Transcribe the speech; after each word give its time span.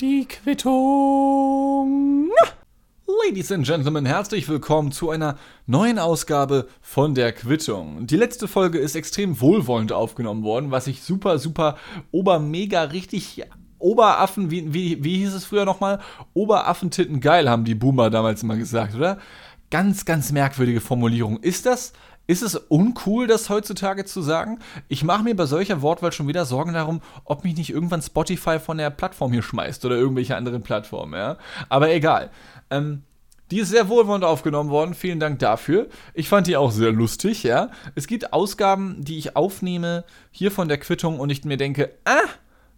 Die 0.00 0.26
Quittung. 0.26 2.30
Ladies 3.26 3.52
and 3.52 3.66
Gentlemen, 3.66 4.06
herzlich 4.06 4.48
willkommen 4.48 4.92
zu 4.92 5.10
einer 5.10 5.36
neuen 5.66 5.98
Ausgabe 5.98 6.68
von 6.80 7.14
der 7.14 7.32
Quittung. 7.32 8.06
Die 8.06 8.16
letzte 8.16 8.48
Folge 8.48 8.78
ist 8.78 8.96
extrem 8.96 9.42
wohlwollend 9.42 9.92
aufgenommen 9.92 10.42
worden, 10.42 10.70
was 10.70 10.86
ich 10.86 11.02
super, 11.02 11.38
super, 11.38 11.76
obermega, 12.10 12.84
richtig 12.84 13.44
Oberaffen, 13.78 14.50
wie, 14.50 14.72
wie, 14.72 15.04
wie 15.04 15.18
hieß 15.18 15.34
es 15.34 15.44
früher 15.44 15.66
nochmal? 15.66 16.00
Oberaffentitten 16.32 17.20
geil, 17.20 17.50
haben 17.50 17.64
die 17.64 17.74
Boomer 17.74 18.08
damals 18.08 18.42
immer 18.42 18.56
gesagt, 18.56 18.94
oder? 18.94 19.18
Ganz, 19.70 20.06
ganz 20.06 20.32
merkwürdige 20.32 20.80
Formulierung. 20.80 21.40
Ist 21.40 21.66
das 21.66 21.92
ist 22.28 22.42
es 22.42 22.54
uncool, 22.54 23.26
das 23.26 23.48
heutzutage 23.48 24.04
zu 24.04 24.22
sagen? 24.22 24.60
Ich 24.86 25.02
mache 25.02 25.24
mir 25.24 25.34
bei 25.34 25.46
solcher 25.46 25.82
Wortwahl 25.82 26.12
schon 26.12 26.28
wieder 26.28 26.44
Sorgen 26.44 26.74
darum, 26.74 27.00
ob 27.24 27.42
mich 27.42 27.56
nicht 27.56 27.70
irgendwann 27.70 28.02
Spotify 28.02 28.60
von 28.60 28.76
der 28.78 28.90
Plattform 28.90 29.32
hier 29.32 29.42
schmeißt 29.42 29.84
oder 29.86 29.96
irgendwelche 29.96 30.36
anderen 30.36 30.62
Plattformen, 30.62 31.14
ja. 31.14 31.38
Aber 31.70 31.90
egal. 31.90 32.30
Ähm, 32.70 33.02
die 33.50 33.60
ist 33.60 33.70
sehr 33.70 33.88
wohlwollend 33.88 34.24
aufgenommen 34.24 34.68
worden. 34.68 34.92
Vielen 34.92 35.20
Dank 35.20 35.38
dafür. 35.38 35.88
Ich 36.12 36.28
fand 36.28 36.46
die 36.46 36.58
auch 36.58 36.70
sehr 36.70 36.92
lustig, 36.92 37.44
ja. 37.44 37.70
Es 37.94 38.06
gibt 38.06 38.34
Ausgaben, 38.34 38.96
die 38.98 39.16
ich 39.16 39.34
aufnehme 39.34 40.04
hier 40.30 40.52
von 40.52 40.68
der 40.68 40.76
Quittung 40.76 41.18
und 41.20 41.30
ich 41.30 41.44
mir 41.44 41.56
denke, 41.56 41.94
ah, 42.04 42.28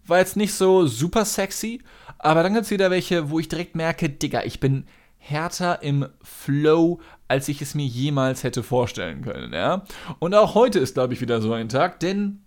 war 0.07 0.19
jetzt 0.19 0.37
nicht 0.37 0.53
so 0.53 0.87
super 0.87 1.25
sexy. 1.25 1.81
Aber 2.19 2.41
dann 2.41 2.53
gibt 2.53 2.65
es 2.65 2.71
wieder 2.71 2.89
welche, 2.89 3.29
wo 3.29 3.37
ich 3.37 3.49
direkt 3.49 3.75
merke, 3.75 4.07
Digga, 4.07 4.43
ich 4.43 4.61
bin 4.61 4.85
härter 5.23 5.83
im 5.83 6.07
Flow, 6.23 6.99
als 7.27 7.47
ich 7.47 7.61
es 7.61 7.75
mir 7.75 7.85
jemals 7.85 8.43
hätte 8.43 8.63
vorstellen 8.63 9.21
können. 9.21 9.53
Ja? 9.53 9.85
Und 10.19 10.33
auch 10.33 10.55
heute 10.55 10.79
ist, 10.79 10.95
glaube 10.95 11.13
ich, 11.13 11.21
wieder 11.21 11.41
so 11.41 11.53
ein 11.53 11.69
Tag, 11.69 11.99
denn 11.99 12.41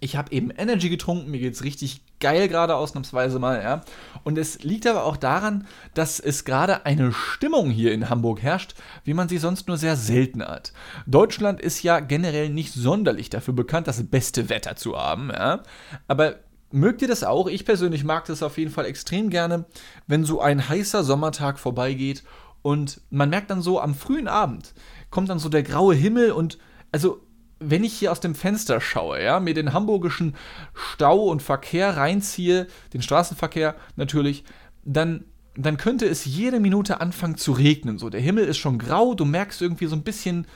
ich 0.00 0.16
habe 0.16 0.32
eben 0.32 0.50
Energy 0.50 0.88
getrunken, 0.88 1.30
mir 1.30 1.38
geht 1.38 1.54
es 1.54 1.62
richtig 1.62 2.02
geil 2.18 2.48
gerade 2.48 2.74
ausnahmsweise 2.74 3.38
mal, 3.38 3.62
ja. 3.62 3.82
Und 4.24 4.36
es 4.36 4.62
liegt 4.62 4.86
aber 4.86 5.04
auch 5.04 5.16
daran, 5.16 5.66
dass 5.94 6.18
es 6.18 6.44
gerade 6.44 6.86
eine 6.86 7.12
Stimmung 7.12 7.70
hier 7.70 7.92
in 7.92 8.10
Hamburg 8.10 8.42
herrscht, 8.42 8.74
wie 9.04 9.14
man 9.14 9.28
sie 9.28 9.38
sonst 9.38 9.68
nur 9.68 9.76
sehr 9.76 9.96
selten 9.96 10.42
hat. 10.42 10.72
Deutschland 11.06 11.60
ist 11.60 11.82
ja 11.82 12.00
generell 12.00 12.48
nicht 12.48 12.72
sonderlich 12.72 13.30
dafür 13.30 13.54
bekannt, 13.54 13.86
das 13.86 14.02
beste 14.08 14.48
Wetter 14.48 14.74
zu 14.74 14.96
haben, 14.96 15.30
ja. 15.30 15.62
Aber 16.08 16.36
Mögt 16.72 17.02
ihr 17.02 17.08
das 17.08 17.24
auch? 17.24 17.46
Ich 17.46 17.64
persönlich 17.64 18.04
mag 18.04 18.24
das 18.24 18.42
auf 18.42 18.58
jeden 18.58 18.70
Fall 18.70 18.86
extrem 18.86 19.30
gerne, 19.30 19.66
wenn 20.06 20.24
so 20.24 20.40
ein 20.40 20.68
heißer 20.68 21.04
Sommertag 21.04 21.58
vorbeigeht 21.58 22.22
und 22.62 23.00
man 23.10 23.30
merkt 23.30 23.50
dann 23.50 23.62
so 23.62 23.80
am 23.80 23.94
frühen 23.94 24.28
Abend 24.28 24.74
kommt 25.12 25.28
dann 25.28 25.38
so 25.38 25.48
der 25.48 25.62
graue 25.62 25.94
Himmel 25.94 26.32
und 26.32 26.58
also 26.90 27.20
wenn 27.60 27.84
ich 27.84 27.92
hier 27.92 28.10
aus 28.10 28.18
dem 28.18 28.34
Fenster 28.34 28.80
schaue, 28.80 29.22
ja, 29.22 29.38
mir 29.38 29.54
den 29.54 29.72
hamburgischen 29.72 30.34
Stau 30.74 31.26
und 31.26 31.42
Verkehr 31.42 31.96
reinziehe, 31.96 32.66
den 32.92 33.02
Straßenverkehr 33.02 33.76
natürlich, 33.94 34.42
dann 34.84 35.26
dann 35.54 35.76
könnte 35.76 36.06
es 36.06 36.24
jede 36.24 36.60
Minute 36.60 37.02
anfangen 37.02 37.36
zu 37.36 37.52
regnen. 37.52 37.98
So, 37.98 38.08
der 38.08 38.22
Himmel 38.22 38.46
ist 38.46 38.56
schon 38.56 38.78
grau, 38.78 39.14
du 39.14 39.26
merkst 39.26 39.60
irgendwie 39.60 39.84
so 39.84 39.94
ein 39.94 40.02
bisschen 40.02 40.46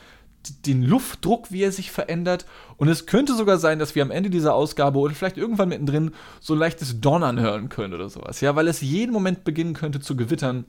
den 0.67 0.83
Luftdruck, 0.83 1.51
wie 1.51 1.63
er 1.63 1.73
sich 1.73 1.91
verändert. 1.91 2.47
Und 2.77 2.89
es 2.89 3.07
könnte 3.07 3.35
sogar 3.35 3.59
sein, 3.59 3.79
dass 3.79 3.95
wir 3.95 4.03
am 4.03 4.11
Ende 4.11 4.31
dieser 4.31 4.55
Ausgabe 4.55 4.99
oder 4.99 5.15
vielleicht 5.15 5.37
irgendwann 5.37 5.69
mittendrin 5.69 6.13
so 6.41 6.55
leichtes 6.55 7.01
Donnern 7.01 7.41
hören 7.41 7.69
können 7.69 7.95
oder 7.95 8.09
sowas. 8.09 8.41
Ja, 8.41 8.57
weil 8.57 8.69
es 8.69 8.81
jeden 8.81 9.13
Moment 9.13 9.45
beginnen 9.45 9.75
könnte 9.75 10.01
zu 10.01 10.17
gewittern. 10.17 10.65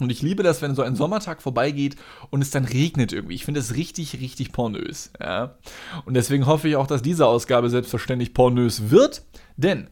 Und 0.00 0.10
ich 0.10 0.22
liebe 0.22 0.42
das, 0.42 0.62
wenn 0.62 0.74
so 0.74 0.82
ein 0.82 0.96
Sommertag 0.96 1.42
vorbeigeht 1.42 1.96
und 2.30 2.42
es 2.42 2.50
dann 2.50 2.64
regnet 2.64 3.12
irgendwie. 3.12 3.34
Ich 3.34 3.44
finde 3.44 3.60
es 3.60 3.76
richtig, 3.76 4.20
richtig 4.20 4.52
pornös. 4.52 5.12
Ja? 5.20 5.56
Und 6.06 6.14
deswegen 6.14 6.46
hoffe 6.46 6.68
ich 6.68 6.76
auch, 6.76 6.86
dass 6.86 7.02
diese 7.02 7.26
Ausgabe 7.26 7.70
selbstverständlich 7.70 8.34
pornös 8.34 8.90
wird. 8.90 9.22
Denn 9.56 9.88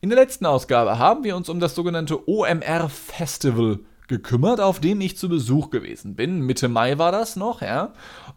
in 0.00 0.08
der 0.08 0.18
letzten 0.18 0.46
Ausgabe 0.46 0.98
haben 0.98 1.22
wir 1.22 1.36
uns 1.36 1.48
um 1.48 1.60
das 1.60 1.74
sogenannte 1.74 2.28
OMR 2.28 2.88
Festival 2.88 3.80
gekümmert, 4.08 4.60
auf 4.60 4.80
dem 4.80 5.00
ich 5.00 5.16
zu 5.16 5.28
Besuch 5.28 5.70
gewesen 5.70 6.14
bin. 6.14 6.40
Mitte 6.40 6.68
Mai 6.68 6.98
war 6.98 7.12
das 7.12 7.36
noch, 7.36 7.62
ja. 7.62 7.92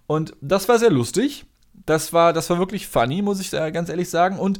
Und 0.08 0.36
das 0.42 0.70
war 0.70 0.80
sehr 0.80 0.92
lustig. 0.92 1.46
Das 1.86 2.14
war, 2.14 2.34
das 2.34 2.50
war 2.50 2.60
wirklich 2.60 2.88
funny, 2.88 3.22
muss 3.22 3.40
ich 3.40 3.52
ganz 3.52 3.90
ehrlich 3.90 4.10
sagen. 4.10 4.40
Und 4.40 4.60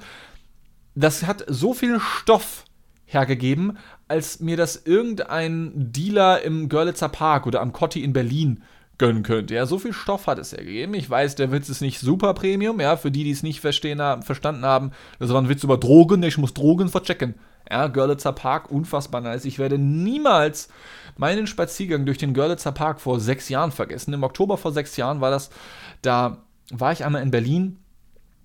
das 0.96 1.24
hat 1.24 1.46
so 1.48 1.74
viel 1.74 2.00
Stoff 2.00 2.66
hergegeben, 3.06 3.78
als 4.08 4.40
mir 4.40 4.58
das 4.58 4.82
irgendein 4.86 5.72
Dealer 5.76 6.42
im 6.42 6.70
Görlitzer 6.70 7.10
Park 7.10 7.48
oder 7.48 7.62
am 7.62 7.72
Cotti 7.72 8.04
in 8.04 8.14
Berlin 8.14 8.64
gönnen 8.98 9.24
könnte. 9.24 9.56
Ja, 9.56 9.66
so 9.66 9.78
viel 9.78 9.94
Stoff 9.94 10.28
hat 10.28 10.40
es 10.40 10.54
hergegeben. 10.54 10.96
Ich 10.96 11.10
weiß, 11.10 11.36
der 11.36 11.52
Witz 11.52 11.70
ist 11.70 11.82
nicht 11.82 12.00
super 12.00 12.34
Premium, 12.34 12.80
ja, 12.80 12.98
für 12.98 13.12
die, 13.12 13.24
die 13.24 13.32
es 13.32 13.44
nicht 13.44 13.60
verstehen 13.60 14.00
verstanden 14.22 14.66
haben. 14.66 14.92
Das 15.20 15.30
war 15.30 15.42
ein 15.42 15.50
Witz 15.50 15.64
über 15.64 15.78
Drogen, 15.78 16.24
ich 16.24 16.38
muss 16.38 16.54
Drogen 16.54 16.90
verchecken. 16.90 17.36
Ja, 17.70 17.88
Görlitzer 17.88 18.32
Park, 18.32 18.72
unfassbar 18.72 19.22
nice. 19.22 19.46
Ich 19.46 19.60
werde 19.60 19.78
niemals 19.78 20.70
meinen 21.18 21.48
Spaziergang 21.48 22.06
durch 22.06 22.18
den 22.18 22.34
Görlitzer 22.34 22.72
Park 22.72 23.02
vor 23.02 23.20
sechs 23.20 23.50
Jahren 23.50 23.72
vergessen. 23.72 24.14
Im 24.14 24.24
Oktober 24.24 24.58
vor 24.58 24.72
sechs 24.72 24.98
Jahren 24.98 25.22
war 25.22 25.32
das, 25.32 25.50
da 26.02 26.38
war 26.72 26.92
ich 26.92 27.06
einmal 27.06 27.22
in 27.22 27.32
Berlin 27.32 27.78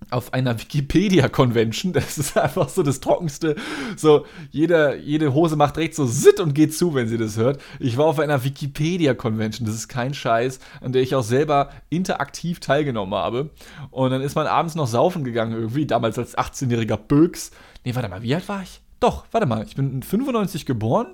auf 0.09 0.33
einer 0.33 0.59
Wikipedia-Convention. 0.59 1.93
Das 1.93 2.17
ist 2.17 2.37
einfach 2.37 2.69
so 2.69 2.83
das 2.83 2.99
Trockenste. 2.99 3.55
So, 3.95 4.25
jede, 4.49 4.97
jede 4.97 5.33
Hose 5.33 5.55
macht 5.55 5.75
direkt 5.75 5.95
so 5.95 6.05
Sitt 6.05 6.39
und 6.39 6.53
geht 6.53 6.75
zu, 6.75 6.93
wenn 6.93 7.07
sie 7.07 7.17
das 7.17 7.37
hört. 7.37 7.61
Ich 7.79 7.97
war 7.97 8.05
auf 8.05 8.19
einer 8.19 8.43
Wikipedia-Convention. 8.43 9.67
Das 9.67 9.75
ist 9.75 9.87
kein 9.87 10.13
Scheiß, 10.13 10.59
an 10.81 10.91
der 10.91 11.01
ich 11.01 11.15
auch 11.15 11.23
selber 11.23 11.69
interaktiv 11.89 12.59
teilgenommen 12.59 13.13
habe. 13.13 13.51
Und 13.91 14.11
dann 14.11 14.21
ist 14.21 14.35
man 14.35 14.47
abends 14.47 14.75
noch 14.75 14.87
saufen 14.87 15.23
gegangen, 15.23 15.53
irgendwie, 15.53 15.85
damals 15.85 16.17
als 16.17 16.37
18-jähriger 16.37 16.97
Böks. 16.97 17.51
Nee, 17.83 17.95
warte 17.95 18.09
mal, 18.09 18.21
wie 18.21 18.35
alt 18.35 18.47
war 18.49 18.63
ich? 18.63 18.81
Doch, 19.01 19.25
warte 19.31 19.47
mal, 19.47 19.65
ich 19.65 19.75
bin 19.75 20.03
95 20.03 20.65
geboren. 20.65 21.07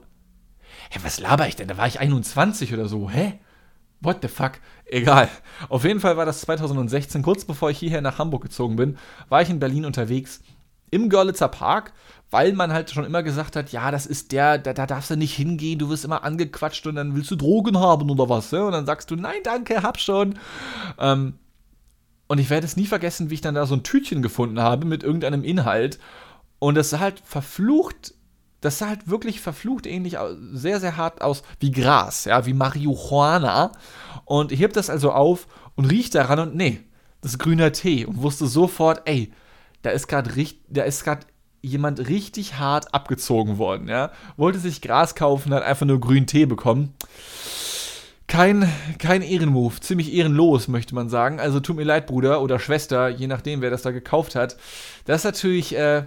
Hä, 0.92 1.00
was 1.04 1.20
laber 1.20 1.48
ich 1.48 1.56
denn? 1.56 1.70
Da 1.70 1.78
war 1.78 1.88
ich 1.88 2.00
21 2.00 2.74
oder 2.74 2.88
so. 2.88 3.10
Hä? 3.10 3.40
What 4.02 4.18
the 4.22 4.28
fuck? 4.28 4.60
Egal. 4.86 5.30
Auf 5.70 5.86
jeden 5.86 6.02
Fall 6.02 6.18
war 6.18 6.26
das 6.26 6.42
2016, 6.42 7.24
kurz 7.24 7.46
bevor 7.46 7.72
ich 7.72 7.80
hierher 7.80 8.02
nach 8.02 8.20
Hamburg 8.20 8.44
gezogen 8.44 8.76
bin, 8.76 8.98
war 9.30 9.42
ich 9.42 9.50
in 9.50 9.60
Berlin 9.60 9.86
unterwegs 9.86 10.42
im 10.92 11.10
Görlitzer 11.10 11.48
Park, 11.48 11.94
weil 12.30 12.54
man 12.54 12.74
halt 12.74 12.92
schon 12.92 13.06
immer 13.06 13.24
gesagt 13.24 13.56
hat, 13.56 13.72
ja, 13.72 13.90
das 13.90 14.06
ist 14.06 14.34
der, 14.34 14.58
da, 14.58 14.74
da 14.74 14.86
darfst 14.86 15.10
du 15.10 15.16
nicht 15.16 15.34
hingehen, 15.34 15.80
du 15.80 15.90
wirst 15.90 16.06
immer 16.06 16.24
angequatscht 16.24 16.86
und 16.88 16.96
dann 16.96 17.16
willst 17.16 17.32
du 17.32 17.38
Drogen 17.38 17.78
haben 17.80 18.10
oder 18.10 18.30
was, 18.30 18.52
ja? 18.52 18.64
Und 18.64 18.74
dann 18.74 18.86
sagst 18.86 19.12
du, 19.12 19.16
nein, 19.16 19.40
danke, 19.44 19.82
hab 19.82 19.98
schon. 19.98 20.38
Ähm, 21.00 21.36
und 22.28 22.40
ich 22.40 22.50
werde 22.50 22.66
es 22.66 22.76
nie 22.76 22.86
vergessen, 22.86 23.30
wie 23.30 23.36
ich 23.36 23.42
dann 23.42 23.56
da 23.56 23.66
so 23.66 23.76
ein 23.76 23.84
Tütchen 23.84 24.22
gefunden 24.22 24.60
habe 24.60 24.86
mit 24.86 25.04
irgendeinem 25.04 25.44
Inhalt 25.46 26.00
und 26.60 26.76
das 26.76 26.90
sah 26.90 27.00
halt 27.00 27.22
verflucht, 27.24 28.14
das 28.62 28.80
sah 28.80 28.90
halt 28.90 29.08
wirklich 29.10 29.42
verflucht 29.42 29.86
ähnlich, 29.86 30.18
sehr, 30.54 30.80
sehr 30.80 30.98
hart 30.98 31.22
aus 31.22 31.44
wie 31.60 31.72
Gras, 31.72 32.26
ja, 32.26 32.46
wie 32.46 32.54
Marihuana. 32.54 33.72
Und 34.26 34.52
ich 34.52 34.60
heb 34.60 34.74
das 34.74 34.90
also 34.90 35.12
auf 35.12 35.48
und 35.76 35.86
riech 35.86 36.10
daran 36.10 36.40
und 36.40 36.56
nee, 36.56 36.82
das 37.22 37.34
ist 37.34 37.40
grüner 37.40 37.72
Tee 37.72 38.06
und 38.06 38.22
wusste 38.22 38.48
sofort, 38.48 39.02
ey, 39.06 39.32
da 39.84 39.92
ist 39.92 40.08
gerade 40.08 40.32
da 40.70 40.84
ist 40.84 41.04
gerade 41.04 41.26
jemand 41.62 42.08
richtig 42.08 42.58
hart 42.58 42.94
abgezogen 42.94 43.58
worden, 43.58 43.88
ja. 43.88 44.12
Wollte 44.38 44.60
sich 44.60 44.82
Gras 44.82 45.16
kaufen, 45.16 45.54
hat 45.54 45.64
einfach 45.64 45.86
nur 45.86 46.00
grünen 46.00 46.28
Tee 46.28 46.46
bekommen. 46.46 46.94
Kein, 48.28 48.70
kein 49.00 49.22
Ehrenmove, 49.22 49.80
ziemlich 49.80 50.14
ehrenlos, 50.14 50.68
möchte 50.68 50.94
man 50.94 51.10
sagen. 51.10 51.40
Also 51.40 51.62
tut 51.62 51.78
mir 51.78 51.86
leid, 51.86 52.08
Bruder 52.08 52.42
oder 52.42 52.60
Schwester, 52.60 53.08
je 53.08 53.28
nachdem, 53.28 53.62
wer 53.62 53.70
das 53.70 53.84
da 53.84 53.92
gekauft 53.92 54.36
hat. 54.36 54.58
Das 55.06 55.22
ist 55.22 55.24
natürlich, 55.24 55.78
äh, 55.78 56.04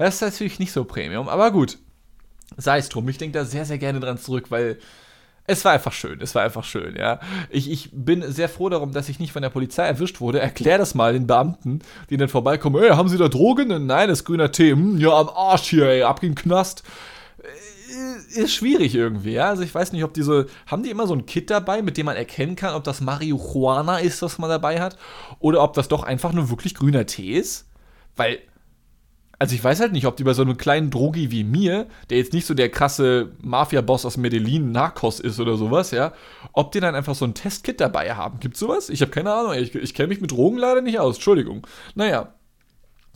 das 0.00 0.16
ist 0.16 0.22
natürlich 0.22 0.58
nicht 0.58 0.72
so 0.72 0.84
Premium, 0.84 1.28
aber 1.28 1.50
gut. 1.50 1.78
Sei 2.56 2.78
es 2.78 2.88
drum. 2.88 3.08
Ich 3.08 3.18
denke 3.18 3.38
da 3.38 3.44
sehr, 3.44 3.64
sehr 3.64 3.78
gerne 3.78 4.00
dran 4.00 4.18
zurück, 4.18 4.50
weil 4.50 4.78
es 5.46 5.64
war 5.64 5.72
einfach 5.72 5.92
schön. 5.92 6.20
Es 6.20 6.34
war 6.34 6.42
einfach 6.42 6.64
schön, 6.64 6.96
ja. 6.96 7.20
Ich, 7.50 7.70
ich 7.70 7.90
bin 7.92 8.22
sehr 8.30 8.48
froh 8.48 8.68
darum, 8.68 8.92
dass 8.92 9.08
ich 9.08 9.18
nicht 9.18 9.32
von 9.32 9.42
der 9.42 9.50
Polizei 9.50 9.84
erwischt 9.84 10.20
wurde. 10.20 10.40
Erklär 10.40 10.78
das 10.78 10.94
mal 10.94 11.12
den 11.12 11.26
Beamten, 11.26 11.80
die 12.08 12.16
dann 12.16 12.28
vorbeikommen. 12.28 12.82
Ey, 12.82 12.90
haben 12.90 13.08
Sie 13.08 13.18
da 13.18 13.28
Drogen? 13.28 13.68
Nein, 13.86 14.08
das 14.08 14.20
ist 14.20 14.24
grüner 14.24 14.52
Tee. 14.52 14.72
Hm, 14.72 14.98
ja, 14.98 15.10
am 15.10 15.28
Arsch 15.28 15.68
hier, 15.70 15.86
ey, 15.86 16.02
ab 16.02 16.22
in 16.22 16.34
Knast 16.34 16.82
äh, 17.42 18.40
ist 18.40 18.54
schwierig 18.54 18.94
irgendwie, 18.94 19.32
ja. 19.32 19.48
Also 19.48 19.62
ich 19.62 19.74
weiß 19.74 19.92
nicht, 19.92 20.04
ob 20.04 20.14
diese, 20.14 20.46
haben 20.66 20.82
die 20.82 20.90
immer 20.90 21.06
so 21.06 21.14
ein 21.14 21.26
Kit 21.26 21.50
dabei, 21.50 21.82
mit 21.82 21.96
dem 21.96 22.06
man 22.06 22.16
erkennen 22.16 22.56
kann, 22.56 22.74
ob 22.74 22.84
das 22.84 23.00
Marihuana 23.00 23.98
ist, 23.98 24.22
was 24.22 24.38
man 24.38 24.50
dabei 24.50 24.80
hat, 24.80 24.96
oder 25.40 25.62
ob 25.62 25.74
das 25.74 25.88
doch 25.88 26.04
einfach 26.04 26.32
nur 26.32 26.48
wirklich 26.48 26.74
grüner 26.74 27.06
Tee 27.06 27.32
ist? 27.32 27.66
Weil 28.16 28.38
also 29.40 29.54
ich 29.54 29.64
weiß 29.64 29.80
halt 29.80 29.92
nicht, 29.92 30.06
ob 30.06 30.18
die 30.18 30.24
bei 30.24 30.34
so 30.34 30.42
einem 30.42 30.58
kleinen 30.58 30.90
Drogi 30.90 31.30
wie 31.30 31.44
mir, 31.44 31.86
der 32.10 32.18
jetzt 32.18 32.34
nicht 32.34 32.44
so 32.44 32.52
der 32.52 32.68
krasse 32.68 33.32
Mafia-Boss 33.40 34.04
aus 34.04 34.18
Medellin, 34.18 34.70
Narcos 34.70 35.18
ist 35.18 35.40
oder 35.40 35.56
sowas, 35.56 35.92
ja, 35.92 36.12
ob 36.52 36.72
die 36.72 36.80
dann 36.80 36.94
einfach 36.94 37.14
so 37.14 37.24
ein 37.24 37.32
Testkit 37.32 37.80
dabei 37.80 38.14
haben. 38.14 38.38
Gibt's 38.38 38.60
sowas? 38.60 38.90
Ich 38.90 39.00
habe 39.00 39.10
keine 39.10 39.32
Ahnung. 39.32 39.54
Ich, 39.54 39.74
ich 39.74 39.94
kenne 39.94 40.08
mich 40.08 40.20
mit 40.20 40.30
Drogen 40.30 40.58
leider 40.58 40.82
nicht 40.82 40.98
aus. 40.98 41.16
Entschuldigung. 41.16 41.66
Naja. 41.94 42.34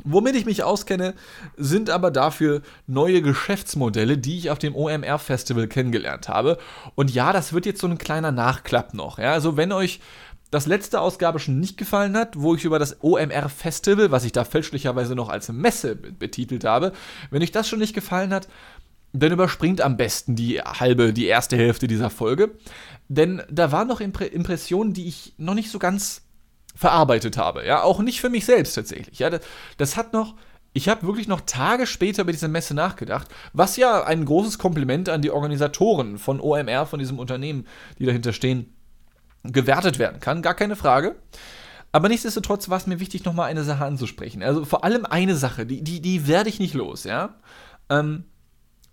Womit 0.02 0.34
ich 0.34 0.44
mich 0.44 0.64
auskenne, 0.64 1.14
sind 1.56 1.88
aber 1.88 2.10
dafür 2.10 2.62
neue 2.86 3.22
Geschäftsmodelle, 3.22 4.18
die 4.18 4.38
ich 4.38 4.50
auf 4.50 4.58
dem 4.58 4.74
OMR-Festival 4.74 5.68
kennengelernt 5.68 6.28
habe. 6.28 6.58
Und 6.94 7.14
ja, 7.14 7.32
das 7.32 7.52
wird 7.52 7.64
jetzt 7.64 7.80
so 7.80 7.86
ein 7.86 7.98
kleiner 7.98 8.32
Nachklapp 8.32 8.92
noch. 8.94 9.18
Ja? 9.18 9.32
Also 9.32 9.56
wenn 9.56 9.72
euch 9.72 10.00
das 10.50 10.66
letzte 10.66 11.00
Ausgabe 11.00 11.38
schon 11.38 11.58
nicht 11.58 11.76
gefallen 11.76 12.16
hat, 12.16 12.40
wo 12.40 12.54
ich 12.54 12.64
über 12.64 12.78
das 12.78 13.02
OMR 13.02 13.48
Festival, 13.48 14.10
was 14.10 14.24
ich 14.24 14.32
da 14.32 14.44
fälschlicherweise 14.44 15.14
noch 15.14 15.28
als 15.28 15.50
Messe 15.50 15.96
betitelt 15.96 16.64
habe, 16.64 16.92
wenn 17.30 17.42
euch 17.42 17.52
das 17.52 17.68
schon 17.68 17.80
nicht 17.80 17.94
gefallen 17.94 18.32
hat, 18.32 18.48
dann 19.12 19.32
überspringt 19.32 19.80
am 19.80 19.96
besten 19.96 20.34
die 20.34 20.60
halbe, 20.60 21.12
die 21.12 21.26
erste 21.26 21.56
Hälfte 21.56 21.86
dieser 21.86 22.10
Folge. 22.10 22.52
Denn 23.08 23.42
da 23.50 23.70
waren 23.72 23.88
noch 23.88 24.00
Impre 24.00 24.26
Impressionen, 24.26 24.92
die 24.92 25.06
ich 25.06 25.34
noch 25.38 25.54
nicht 25.54 25.70
so 25.70 25.78
ganz 25.78 26.22
verarbeitet 26.74 27.36
habe. 27.36 27.64
Ja, 27.64 27.82
auch 27.82 28.00
nicht 28.00 28.20
für 28.20 28.30
mich 28.30 28.44
selbst 28.44 28.74
tatsächlich. 28.74 29.20
Ja, 29.20 29.30
das, 29.30 29.42
das 29.76 29.96
hat 29.96 30.12
noch, 30.12 30.34
ich 30.72 30.88
habe 30.88 31.06
wirklich 31.06 31.28
noch 31.28 31.42
Tage 31.42 31.86
später 31.86 32.22
über 32.22 32.32
diese 32.32 32.48
Messe 32.48 32.74
nachgedacht, 32.74 33.28
was 33.52 33.76
ja 33.76 34.02
ein 34.02 34.24
großes 34.24 34.58
Kompliment 34.58 35.08
an 35.08 35.22
die 35.22 35.30
Organisatoren 35.30 36.18
von 36.18 36.40
OMR, 36.40 36.86
von 36.86 36.98
diesem 36.98 37.20
Unternehmen, 37.20 37.68
die 38.00 38.06
dahinter 38.06 38.32
stehen, 38.32 38.73
gewertet 39.44 39.98
werden 39.98 40.20
kann. 40.20 40.42
Gar 40.42 40.54
keine 40.54 40.76
Frage. 40.76 41.16
Aber 41.92 42.08
nichtsdestotrotz 42.08 42.68
war 42.68 42.78
es 42.78 42.86
mir 42.86 42.98
wichtig, 42.98 43.24
nochmal 43.24 43.48
eine 43.48 43.62
Sache 43.62 43.84
anzusprechen. 43.84 44.42
Also 44.42 44.64
vor 44.64 44.82
allem 44.82 45.06
eine 45.06 45.36
Sache, 45.36 45.64
die, 45.64 45.82
die, 45.82 46.00
die 46.00 46.26
werde 46.26 46.48
ich 46.48 46.58
nicht 46.58 46.74
los, 46.74 47.04
ja. 47.04 47.36
Ähm, 47.88 48.24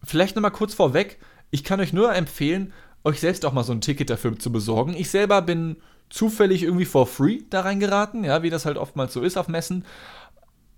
vielleicht 0.04 0.36
nochmal 0.36 0.52
kurz 0.52 0.74
vorweg, 0.74 1.20
ich 1.50 1.64
kann 1.64 1.80
euch 1.80 1.94
nur 1.94 2.14
empfehlen, 2.14 2.74
euch 3.04 3.20
selbst 3.20 3.46
auch 3.46 3.54
mal 3.54 3.64
so 3.64 3.72
ein 3.72 3.82
Ticket 3.82 4.10
dafür 4.10 4.38
zu 4.38 4.52
besorgen. 4.52 4.94
Ich 4.94 5.10
selber 5.10 5.42
bin 5.42 5.78
zufällig 6.10 6.62
irgendwie 6.62 6.86
for 6.86 7.08
free 7.08 7.40
da 7.50 7.62
reingeraten, 7.62 8.24
ja, 8.24 8.44
wie 8.44 8.50
das 8.50 8.66
halt 8.66 8.78
oftmals 8.78 9.14
so 9.14 9.22
ist 9.22 9.38
auf 9.38 9.48
Messen. 9.48 9.86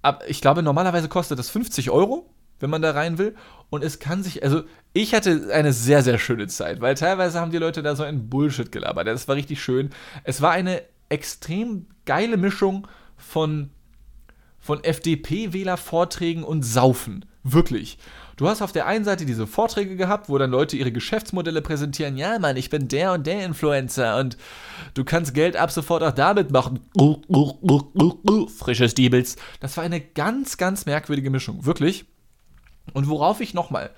Aber 0.02 0.30
ich 0.30 0.40
glaube, 0.40 0.64
normalerweise 0.64 1.10
kostet 1.10 1.40
das 1.40 1.50
50 1.50 1.90
Euro, 1.90 2.30
wenn 2.64 2.70
man 2.70 2.82
da 2.82 2.92
rein 2.92 3.18
will. 3.18 3.36
Und 3.70 3.84
es 3.84 4.00
kann 4.00 4.24
sich, 4.24 4.42
also 4.42 4.64
ich 4.94 5.14
hatte 5.14 5.50
eine 5.52 5.74
sehr, 5.74 6.02
sehr 6.02 6.18
schöne 6.18 6.48
Zeit, 6.48 6.80
weil 6.80 6.96
teilweise 6.96 7.40
haben 7.40 7.52
die 7.52 7.58
Leute 7.58 7.84
da 7.84 7.96
so 7.96 8.04
ein 8.04 8.30
Bullshit 8.30 8.72
gelabert. 8.72 9.06
Das 9.06 9.28
war 9.28 9.36
richtig 9.36 9.62
schön. 9.62 9.90
Es 10.24 10.42
war 10.42 10.52
eine 10.52 10.82
extrem 11.10 11.88
geile 12.06 12.38
Mischung 12.38 12.88
von, 13.18 13.70
von 14.60 14.82
FDP-Wähler-Vorträgen 14.82 16.44
und 16.46 16.64
Saufen. 16.64 17.26
Wirklich. 17.44 17.98
Du 18.38 18.48
hast 18.48 18.62
auf 18.62 18.72
der 18.72 18.88
einen 18.88 19.04
Seite 19.04 19.26
diese 19.26 19.46
Vorträge 19.46 19.98
gehabt, 19.98 20.30
wo 20.30 20.38
dann 20.38 20.50
Leute 20.50 20.78
ihre 20.78 20.94
Geschäftsmodelle 20.94 21.62
präsentieren. 21.62 22.16
Ja, 22.16 22.40
Mann, 22.40 22.56
ich 22.56 22.70
bin 22.70 22.88
der 22.88 23.12
und 23.12 23.28
der 23.28 23.46
Influencer 23.46 24.18
und 24.20 24.38
du 24.94 25.04
kannst 25.04 25.34
Geld 25.34 25.58
ab 25.58 25.70
sofort 25.70 26.02
auch 26.02 26.14
damit 26.14 26.52
machen. 26.52 26.80
Frische 28.58 28.88
Stiebels. 28.88 29.36
Das 29.60 29.76
war 29.76 29.84
eine 29.84 30.00
ganz, 30.00 30.58
ganz 30.58 30.86
merkwürdige 30.86 31.30
Mischung. 31.30 31.66
Wirklich. 31.66 32.06
Und 32.92 33.08
worauf 33.08 33.40
ich 33.40 33.54
nochmal 33.54 33.92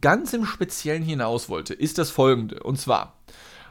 ganz 0.00 0.32
im 0.32 0.44
Speziellen 0.44 1.02
hinaus 1.02 1.48
wollte, 1.48 1.74
ist 1.74 1.98
das 1.98 2.10
folgende. 2.10 2.62
Und 2.62 2.78
zwar 2.78 3.18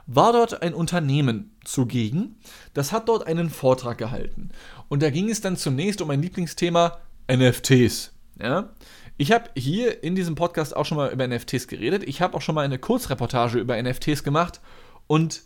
war 0.06 0.32
dort 0.32 0.62
ein 0.62 0.74
Unternehmen 0.74 1.56
zugegen, 1.66 2.38
das 2.74 2.92
hat 2.92 3.10
dort 3.10 3.28
einen 3.28 3.50
Vortrag 3.50 3.98
gehalten. 3.98 4.50
Und 4.88 5.04
da 5.04 5.10
ging 5.10 5.30
es 5.30 5.42
dann 5.42 5.58
zunächst 5.58 6.02
um 6.02 6.08
mein 6.08 6.22
Lieblingsthema 6.22 7.00
NFTs. 7.30 8.14
Ja? 8.40 8.74
Ich 9.18 9.32
habe 9.32 9.50
hier 9.56 10.04
in 10.04 10.16
diesem 10.16 10.36
Podcast 10.36 10.76
auch 10.76 10.86
schon 10.86 10.98
mal 10.98 11.12
über 11.12 11.28
NFTs 11.28 11.68
geredet. 11.68 12.04
Ich 12.08 12.22
habe 12.22 12.38
auch 12.38 12.42
schon 12.42 12.56
mal 12.56 12.64
eine 12.64 12.80
Kurzreportage 12.80 13.60
über 13.60 13.82
NFTs 13.82 14.24
gemacht 14.24 14.62
und 15.08 15.42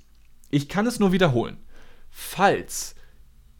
ich 0.51 0.69
kann 0.69 0.85
es 0.85 0.99
nur 0.99 1.11
wiederholen. 1.11 1.57
Falls 2.11 2.95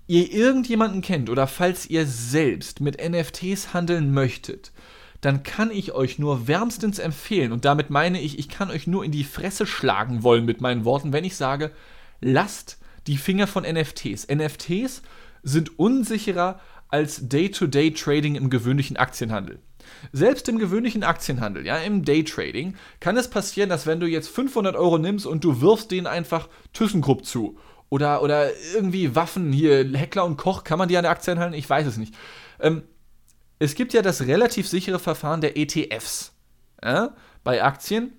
ihr 0.07 0.31
irgendjemanden 0.31 1.01
kennt 1.01 1.29
oder 1.29 1.47
falls 1.47 1.89
ihr 1.89 2.05
selbst 2.05 2.81
mit 2.81 3.01
NFTs 3.01 3.73
handeln 3.73 4.13
möchtet, 4.13 4.73
dann 5.21 5.43
kann 5.43 5.71
ich 5.71 5.93
euch 5.93 6.19
nur 6.19 6.47
wärmstens 6.47 6.99
empfehlen, 6.99 7.51
und 7.51 7.65
damit 7.65 7.89
meine 7.89 8.19
ich, 8.19 8.39
ich 8.39 8.49
kann 8.49 8.69
euch 8.69 8.87
nur 8.87 9.05
in 9.05 9.11
die 9.11 9.23
Fresse 9.23 9.65
schlagen 9.65 10.23
wollen 10.23 10.45
mit 10.45 10.61
meinen 10.61 10.83
Worten, 10.83 11.13
wenn 11.13 11.23
ich 11.23 11.35
sage, 11.35 11.71
lasst 12.19 12.77
die 13.07 13.17
Finger 13.17 13.47
von 13.47 13.63
NFTs. 13.63 14.27
NFTs 14.27 15.01
sind 15.43 15.79
unsicherer 15.79 16.59
als 16.89 17.27
Day-to-Day-Trading 17.29 18.35
im 18.35 18.49
gewöhnlichen 18.49 18.97
Aktienhandel. 18.97 19.59
Selbst 20.11 20.47
im 20.49 20.57
gewöhnlichen 20.57 21.03
Aktienhandel, 21.03 21.65
ja, 21.65 21.77
im 21.77 22.03
Daytrading, 22.03 22.75
kann 22.99 23.17
es 23.17 23.29
passieren, 23.29 23.69
dass 23.69 23.87
wenn 23.87 23.99
du 23.99 24.07
jetzt 24.07 24.29
500 24.29 24.75
Euro 24.75 24.97
nimmst 24.97 25.25
und 25.25 25.43
du 25.43 25.61
wirfst 25.61 25.91
denen 25.91 26.07
einfach 26.07 26.49
ThyssenKrupp 26.73 27.25
zu 27.25 27.57
oder, 27.89 28.21
oder 28.23 28.49
irgendwie 28.73 29.15
Waffen 29.15 29.51
hier, 29.51 29.85
Heckler 29.93 30.25
und 30.25 30.37
Koch, 30.37 30.63
kann 30.63 30.79
man 30.79 30.87
die 30.87 30.97
an 30.97 31.03
der 31.03 31.11
Aktie 31.11 31.37
halten? 31.37 31.53
Ich 31.53 31.69
weiß 31.69 31.87
es 31.87 31.97
nicht. 31.97 32.13
Ähm, 32.59 32.83
es 33.61 33.75
gibt 33.75 33.93
ja 33.93 34.01
das 34.01 34.21
relativ 34.21 34.67
sichere 34.67 34.97
Verfahren 34.97 35.39
der 35.39 35.55
ETFs 35.55 36.33
ja, 36.83 37.11
bei 37.43 37.63
Aktien. 37.63 38.13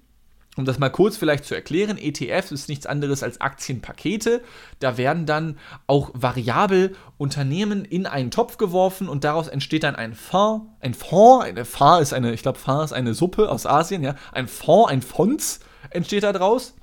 Um 0.56 0.64
das 0.64 0.78
mal 0.78 0.90
kurz 0.90 1.16
vielleicht 1.16 1.46
zu 1.46 1.54
erklären, 1.54 1.98
ETF 1.98 2.52
ist 2.52 2.68
nichts 2.68 2.86
anderes 2.86 3.24
als 3.24 3.40
Aktienpakete. 3.40 4.42
Da 4.78 4.98
werden 4.98 5.26
dann 5.26 5.58
auch 5.88 6.10
variabel 6.12 6.94
Unternehmen 7.18 7.84
in 7.84 8.06
einen 8.06 8.30
Topf 8.30 8.56
geworfen 8.56 9.08
und 9.08 9.24
daraus 9.24 9.48
entsteht 9.48 9.82
dann 9.82 9.96
ein 9.96 10.14
Fonds. 10.14 10.66
Ein 10.78 10.94
Fonds, 10.94 11.44
eine 11.44 11.64
Fonds 11.64 12.02
ist 12.02 12.12
eine, 12.12 12.32
ich 12.34 12.42
glaube, 12.42 12.60
Fonds 12.60 12.92
ist 12.92 12.92
eine 12.92 13.14
Suppe 13.14 13.50
aus 13.50 13.66
Asien, 13.66 14.04
ja. 14.04 14.14
Ein 14.30 14.46
Fonds, 14.46 14.92
ein 14.92 15.02
Fonds 15.02 15.58
entsteht 15.90 16.22
da 16.22 16.32
draus. 16.32 16.74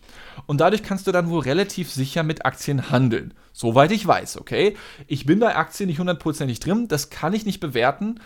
Und 0.48 0.60
dadurch 0.60 0.84
kannst 0.84 1.08
du 1.08 1.12
dann 1.14 1.30
wohl 1.30 1.42
relativ 1.42 1.92
sicher 1.92 2.24
mit 2.24 2.46
Aktien 2.46 2.90
handeln. 2.90 3.34
Soweit 3.54 3.92
ich 3.92 4.06
weiß, 4.06 4.38
okay? 4.40 4.76
Ich 5.08 5.26
bin 5.26 5.40
bei 5.40 5.56
Aktien 5.56 5.88
nicht 5.88 6.00
hundertprozentig 6.00 6.60
drin, 6.60 6.88
das 6.88 7.10
kann 7.10 7.34
ich 7.34 7.46
nicht 7.46 7.60
bewerten. 7.60 8.20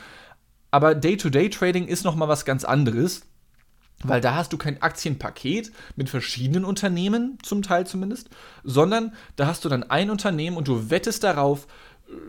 Aber 0.74 0.96
Day-to-Day-Trading 0.96 1.88
ist 1.88 2.04
nochmal 2.04 2.30
was 2.30 2.46
ganz 2.46 2.66
anderes. 2.66 3.28
Weil 4.02 4.22
da 4.22 4.34
hast 4.34 4.52
du 4.54 4.58
kein 4.58 4.82
Aktienpaket 4.82 5.72
mit 5.96 6.10
verschiedenen 6.10 6.66
Unternehmen, 6.66 7.38
zum 7.44 7.62
Teil 7.62 7.86
zumindest, 7.86 8.32
sondern 8.64 9.14
da 9.36 9.46
hast 9.46 9.64
du 9.64 9.70
dann 9.70 9.84
ein 9.84 10.10
Unternehmen 10.10 10.58
und 10.58 10.68
du 10.68 10.90
wettest 10.90 11.24
darauf, 11.24 11.68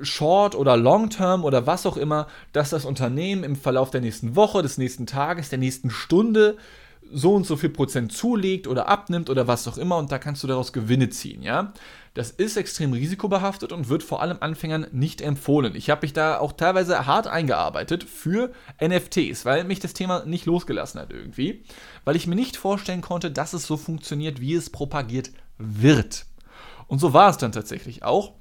Short 0.02 0.55
oder 0.55 0.76
Long 0.76 1.08
Term 1.08 1.43
oder 1.43 1.67
was 1.67 1.87
auch 1.87 1.96
immer, 1.96 2.29
dass 2.52 2.69
das 2.69 2.85
Unternehmen 2.85 3.44
im 3.44 3.56
Verlauf 3.56 3.91
der 3.91 4.02
nächsten 4.02 4.37
Woche, 4.37 4.61
des 4.61 4.76
nächsten 4.76 5.06
Tages, 5.06 5.49
der 5.49 5.58
nächsten 5.58 5.88
Stunde 5.88 6.58
so 7.14 7.34
und 7.34 7.46
so 7.46 7.56
viel 7.56 7.70
Prozent 7.70 8.12
zulegt 8.12 8.66
oder 8.66 8.88
abnimmt 8.88 9.31
oder 9.31 9.46
was 9.46 9.66
auch 9.69 9.78
immer 9.78 9.96
und 9.96 10.12
da 10.12 10.19
kannst 10.19 10.43
du 10.43 10.46
daraus 10.46 10.72
Gewinne 10.72 11.08
ziehen, 11.08 11.43
ja. 11.43 11.72
Das 12.12 12.31
ist 12.31 12.56
extrem 12.56 12.93
risikobehaftet 12.93 13.72
und 13.72 13.88
wird 13.88 14.05
vor 14.05 14.22
allem 14.22 14.37
Anfängern 14.40 14.87
nicht 14.93 15.20
empfohlen. 15.20 15.75
Ich 15.75 15.90
habe 15.90 16.02
mich 16.02 16.12
da 16.12 16.38
auch 16.38 16.52
teilweise 16.52 17.06
hart 17.06 17.26
eingearbeitet 17.26 18.05
für 18.05 18.52
NFTs, 18.81 19.44
weil 19.44 19.64
mich 19.64 19.81
das 19.81 19.94
Thema 19.94 20.25
nicht 20.25 20.46
losgelassen 20.46 21.00
hat 21.00 21.12
irgendwie, 21.12 21.64
weil 22.05 22.14
ich 22.14 22.26
mir 22.26 22.37
nicht 22.37 22.56
vorstellen 22.56 23.00
konnte, 23.00 23.31
dass 23.31 23.52
es 23.52 23.67
so 23.67 23.76
funktioniert, 23.76 24.40
wie 24.40 24.55
es 24.55 24.70
propagiert 24.70 25.31
wird. 25.58 26.26
Und 26.87 27.00
so 27.00 27.12
war 27.12 27.31
es 27.31 27.38
dann 27.38 27.52
tatsächlich 27.52 28.05
auch, 28.05 28.34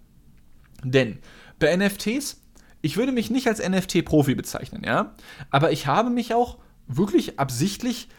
denn 0.83 1.19
bei 1.57 1.75
NFTs 1.75 2.43
ich 2.83 2.97
würde 2.97 3.13
mich 3.13 3.31
nicht 3.31 3.47
als 3.47 3.65
NFT-Profi 3.65 4.35
bezeichnen, 4.35 4.83
ja, 4.85 5.15
aber 5.49 5.71
ich 5.71 5.87
habe 5.87 6.09
mich 6.09 6.33
auch 6.33 6.57
wirklich 6.85 7.39
absichtlich 7.39 8.09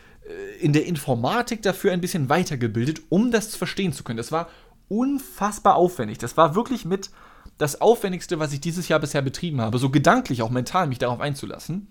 in 0.61 0.73
der 0.73 0.87
Informatik 0.87 1.63
dafür 1.63 1.93
ein 1.93 2.01
bisschen 2.01 2.29
weitergebildet, 2.29 3.03
um 3.09 3.31
das 3.31 3.57
verstehen 3.57 3.93
zu 3.93 4.05
können. 4.05 4.17
Das 4.17 4.33
war 4.33 4.49
unfassbar 4.89 5.77
aufwendig. 5.77 6.19
Das 6.19 6.37
war 6.37 6.55
wirklich 6.55 6.85
mit 6.85 7.11
das 7.59 7.81
Aufwendigste, 7.81 8.39
was 8.39 8.53
ich 8.53 8.61
dieses 8.61 8.89
Jahr 8.89 9.01
bisher 9.01 9.23
betrieben 9.23 9.61
habe, 9.61 9.79
so 9.79 9.91
gedanklich, 9.91 10.43
auch 10.43 10.51
mental, 10.51 10.87
mich 10.87 10.99
darauf 10.99 11.21
einzulassen. 11.21 11.89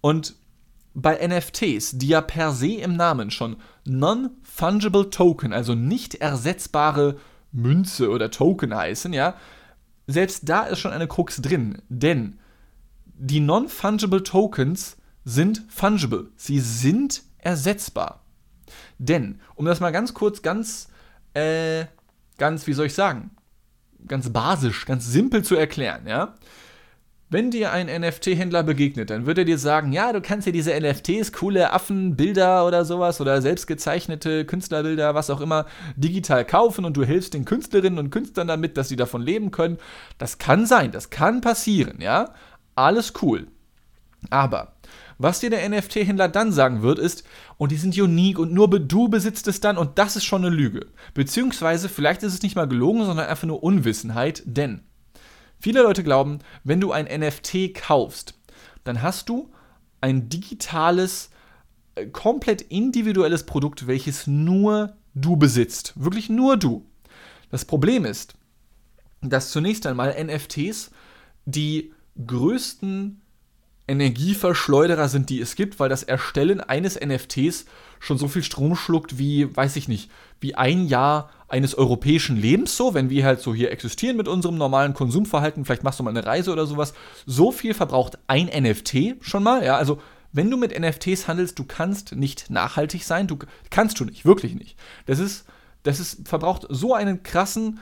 Und 0.00 0.36
bei 0.94 1.26
NFTs, 1.26 1.98
die 1.98 2.08
ja 2.08 2.20
per 2.20 2.52
se 2.52 2.74
im 2.74 2.96
Namen 2.96 3.30
schon 3.30 3.56
Non-Fungible 3.84 5.10
Token, 5.10 5.52
also 5.52 5.74
nicht 5.74 6.16
ersetzbare 6.16 7.16
Münze 7.52 8.10
oder 8.10 8.30
Token 8.30 8.74
heißen, 8.74 9.12
ja, 9.12 9.34
selbst 10.06 10.48
da 10.48 10.62
ist 10.62 10.78
schon 10.78 10.92
eine 10.92 11.08
Krux 11.08 11.40
drin, 11.42 11.82
denn 11.88 12.38
die 13.04 13.40
Non-Fungible 13.40 14.22
Tokens 14.22 14.96
sind 15.24 15.62
fungible. 15.68 16.30
Sie 16.36 16.58
sind 16.58 17.22
ersetzbar. 17.42 18.24
Denn, 18.98 19.40
um 19.54 19.64
das 19.64 19.80
mal 19.80 19.90
ganz 19.90 20.14
kurz, 20.14 20.42
ganz, 20.42 20.88
äh, 21.34 21.84
ganz, 22.38 22.66
wie 22.66 22.72
soll 22.72 22.86
ich 22.86 22.94
sagen, 22.94 23.30
ganz 24.06 24.30
basisch, 24.30 24.86
ganz 24.86 25.06
simpel 25.06 25.44
zu 25.44 25.56
erklären, 25.56 26.06
ja. 26.06 26.34
Wenn 27.32 27.52
dir 27.52 27.70
ein 27.70 27.86
NFT-Händler 27.86 28.64
begegnet, 28.64 29.10
dann 29.10 29.24
wird 29.24 29.38
er 29.38 29.44
dir 29.44 29.56
sagen, 29.56 29.92
ja, 29.92 30.12
du 30.12 30.20
kannst 30.20 30.48
dir 30.48 30.52
diese 30.52 30.72
NFTs, 30.78 31.32
coole 31.32 31.72
Affenbilder 31.72 32.66
oder 32.66 32.84
sowas 32.84 33.20
oder 33.20 33.40
selbstgezeichnete 33.40 34.44
Künstlerbilder, 34.44 35.14
was 35.14 35.30
auch 35.30 35.40
immer, 35.40 35.66
digital 35.94 36.44
kaufen 36.44 36.84
und 36.84 36.96
du 36.96 37.04
hilfst 37.04 37.34
den 37.34 37.44
Künstlerinnen 37.44 38.00
und 38.00 38.10
Künstlern 38.10 38.48
damit, 38.48 38.76
dass 38.76 38.88
sie 38.88 38.96
davon 38.96 39.22
leben 39.22 39.52
können. 39.52 39.78
Das 40.18 40.38
kann 40.38 40.66
sein, 40.66 40.90
das 40.90 41.10
kann 41.10 41.40
passieren, 41.40 42.00
ja. 42.00 42.34
Alles 42.74 43.12
cool. 43.22 43.46
Aber 44.28 44.72
was 45.22 45.40
dir 45.40 45.50
der 45.50 45.68
NFT-Händler 45.68 46.28
dann 46.28 46.50
sagen 46.50 46.80
wird, 46.80 46.98
ist, 46.98 47.24
und 47.58 47.64
oh, 47.64 47.66
die 47.66 47.76
sind 47.76 47.96
unique 47.96 48.38
und 48.38 48.54
nur 48.54 48.70
du 48.70 49.08
besitzt 49.08 49.46
es 49.48 49.60
dann 49.60 49.76
und 49.76 49.98
das 49.98 50.16
ist 50.16 50.24
schon 50.24 50.46
eine 50.46 50.54
Lüge. 50.54 50.86
Beziehungsweise 51.12 51.90
vielleicht 51.90 52.22
ist 52.22 52.32
es 52.32 52.42
nicht 52.42 52.56
mal 52.56 52.66
gelogen, 52.66 53.04
sondern 53.04 53.26
einfach 53.26 53.46
nur 53.46 53.62
Unwissenheit, 53.62 54.42
denn 54.46 54.80
viele 55.58 55.82
Leute 55.82 56.02
glauben, 56.02 56.38
wenn 56.64 56.80
du 56.80 56.92
ein 56.92 57.04
NFT 57.04 57.74
kaufst, 57.74 58.32
dann 58.84 59.02
hast 59.02 59.28
du 59.28 59.52
ein 60.00 60.30
digitales, 60.30 61.28
äh, 61.96 62.06
komplett 62.06 62.62
individuelles 62.62 63.44
Produkt, 63.44 63.86
welches 63.86 64.26
nur 64.26 64.96
du 65.14 65.36
besitzt. 65.36 65.92
Wirklich 65.96 66.30
nur 66.30 66.56
du. 66.56 66.86
Das 67.50 67.66
Problem 67.66 68.06
ist, 68.06 68.36
dass 69.20 69.50
zunächst 69.50 69.86
einmal 69.86 70.16
NFTs 70.18 70.92
die 71.44 71.92
größten 72.26 73.19
Energieverschleuderer 73.90 75.08
sind, 75.08 75.30
die 75.30 75.40
es 75.40 75.56
gibt, 75.56 75.80
weil 75.80 75.88
das 75.88 76.02
Erstellen 76.02 76.60
eines 76.60 76.98
NFTs 76.98 77.66
schon 77.98 78.18
so 78.18 78.28
viel 78.28 78.42
Strom 78.42 78.76
schluckt 78.76 79.18
wie, 79.18 79.54
weiß 79.54 79.76
ich 79.76 79.88
nicht, 79.88 80.10
wie 80.40 80.54
ein 80.54 80.86
Jahr 80.86 81.30
eines 81.48 81.74
europäischen 81.74 82.36
Lebens 82.36 82.76
so, 82.76 82.94
wenn 82.94 83.10
wir 83.10 83.24
halt 83.24 83.40
so 83.40 83.54
hier 83.54 83.72
existieren 83.72 84.16
mit 84.16 84.28
unserem 84.28 84.56
normalen 84.56 84.94
Konsumverhalten, 84.94 85.64
vielleicht 85.64 85.82
machst 85.82 85.98
du 85.98 86.04
mal 86.04 86.10
eine 86.10 86.24
Reise 86.24 86.52
oder 86.52 86.66
sowas, 86.66 86.94
so 87.26 87.50
viel 87.50 87.74
verbraucht 87.74 88.18
ein 88.28 88.46
NFT 88.46 89.16
schon 89.20 89.42
mal, 89.42 89.64
ja, 89.64 89.76
also 89.76 90.00
wenn 90.32 90.50
du 90.50 90.56
mit 90.56 90.78
NFTs 90.78 91.26
handelst, 91.26 91.58
du 91.58 91.64
kannst 91.64 92.14
nicht 92.14 92.50
nachhaltig 92.50 93.04
sein, 93.04 93.26
du 93.26 93.36
kannst 93.70 93.98
du 93.98 94.04
nicht, 94.04 94.24
wirklich 94.24 94.54
nicht. 94.54 94.76
Das 95.06 95.18
ist, 95.18 95.44
das 95.82 95.98
ist, 95.98 96.28
verbraucht 96.28 96.66
so 96.68 96.94
einen 96.94 97.24
krassen 97.24 97.80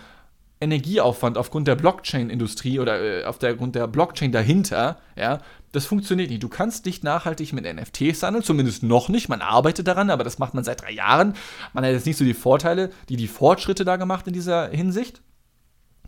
Energieaufwand 0.60 1.38
aufgrund 1.38 1.68
der 1.68 1.76
Blockchain-Industrie 1.76 2.80
oder 2.80 3.22
äh, 3.22 3.24
aufgrund 3.24 3.74
der 3.74 3.86
Blockchain 3.86 4.32
dahinter, 4.32 4.98
ja, 5.16 5.40
das 5.72 5.86
funktioniert 5.86 6.30
nicht. 6.30 6.42
Du 6.42 6.48
kannst 6.48 6.86
nicht 6.86 7.04
nachhaltig 7.04 7.52
mit 7.52 7.64
NFTs 7.64 8.22
handeln, 8.22 8.42
zumindest 8.42 8.82
noch 8.82 9.08
nicht. 9.08 9.28
Man 9.28 9.42
arbeitet 9.42 9.86
daran, 9.86 10.10
aber 10.10 10.24
das 10.24 10.38
macht 10.38 10.54
man 10.54 10.64
seit 10.64 10.82
drei 10.82 10.92
Jahren. 10.92 11.34
Man 11.72 11.84
hat 11.84 11.92
jetzt 11.92 12.06
nicht 12.06 12.16
so 12.16 12.24
die 12.24 12.34
Vorteile, 12.34 12.90
die 13.08 13.16
die 13.16 13.28
Fortschritte 13.28 13.84
da 13.84 13.96
gemacht 13.96 14.26
in 14.26 14.32
dieser 14.32 14.68
Hinsicht. 14.68 15.20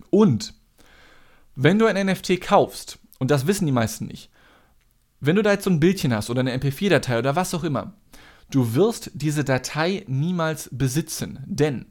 Und 0.09 0.54
wenn 1.54 1.78
du 1.78 1.87
ein 1.87 2.07
NFT 2.07 2.40
kaufst, 2.40 2.99
und 3.19 3.30
das 3.30 3.47
wissen 3.47 3.66
die 3.66 3.73
meisten 3.73 4.07
nicht, 4.07 4.30
wenn 5.21 5.37
du 5.37 5.42
da 5.42 5.52
jetzt 5.52 5.64
so 5.64 5.71
ein 5.71 5.80
Bildchen 5.80 6.14
hast 6.14 6.30
oder 6.30 6.40
eine 6.40 6.57
MP4-Datei 6.57 7.19
oder 7.19 7.37
was 7.37 7.54
auch 7.54 7.64
immer, 7.64 7.92
du 8.50 8.75
wirst 8.75 9.11
diese 9.14 9.45
Datei 9.45 10.04
niemals 10.09 10.71
besitzen. 10.73 11.38
Denn 11.47 11.87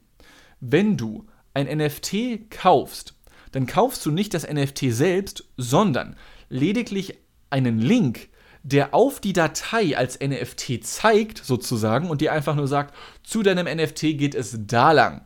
wenn 0.58 0.96
du 0.96 1.26
ein 1.54 1.66
NFT 1.66 2.50
kaufst, 2.50 3.14
dann 3.52 3.66
kaufst 3.66 4.04
du 4.06 4.10
nicht 4.10 4.34
das 4.34 4.48
NFT 4.48 4.86
selbst, 4.90 5.44
sondern 5.56 6.16
lediglich 6.48 7.18
einen 7.50 7.78
Link, 7.78 8.28
der 8.62 8.94
auf 8.94 9.20
die 9.20 9.32
Datei 9.32 9.96
als 9.96 10.18
NFT 10.20 10.84
zeigt, 10.84 11.38
sozusagen, 11.44 12.10
und 12.10 12.20
dir 12.20 12.32
einfach 12.32 12.54
nur 12.54 12.68
sagt, 12.68 12.94
zu 13.22 13.42
deinem 13.42 13.66
NFT 13.66 14.18
geht 14.18 14.34
es 14.34 14.56
da 14.66 14.92
lang. 14.92 15.24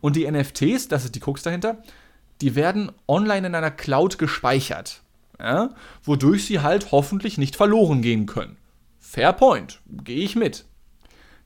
Und 0.00 0.16
die 0.16 0.30
NFTs, 0.30 0.88
das 0.88 1.04
ist 1.04 1.14
die 1.14 1.20
Krux 1.20 1.42
dahinter, 1.42 1.82
die 2.40 2.54
werden 2.54 2.92
online 3.08 3.48
in 3.48 3.54
einer 3.54 3.70
Cloud 3.70 4.18
gespeichert, 4.18 5.02
ja, 5.40 5.70
wodurch 6.02 6.46
sie 6.46 6.60
halt 6.60 6.92
hoffentlich 6.92 7.38
nicht 7.38 7.56
verloren 7.56 8.02
gehen 8.02 8.26
können. 8.26 8.56
Fair 8.98 9.32
point, 9.32 9.80
gehe 9.86 10.22
ich 10.22 10.36
mit. 10.36 10.66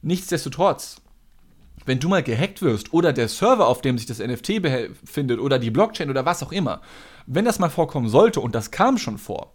Nichtsdestotrotz, 0.03 1.02
wenn 1.85 1.99
du 1.99 2.09
mal 2.09 2.23
gehackt 2.23 2.63
wirst 2.63 2.93
oder 2.93 3.13
der 3.13 3.29
Server, 3.29 3.67
auf 3.67 3.83
dem 3.83 3.99
sich 3.99 4.07
das 4.07 4.19
NFT 4.19 4.63
befindet 4.63 5.41
oder 5.41 5.59
die 5.59 5.71
Blockchain 5.71 6.11
oder 6.11 6.25
was 6.25 6.43
auch 6.43 6.53
immer, 6.53 6.81
wenn 7.27 7.45
das 7.45 7.59
mal 7.59 7.71
vorkommen 7.71 8.09
sollte 8.09 8.41
und 8.41 8.55
das 8.55 8.71
kam 8.71 8.99
schon 8.99 9.19
vor 9.19 9.55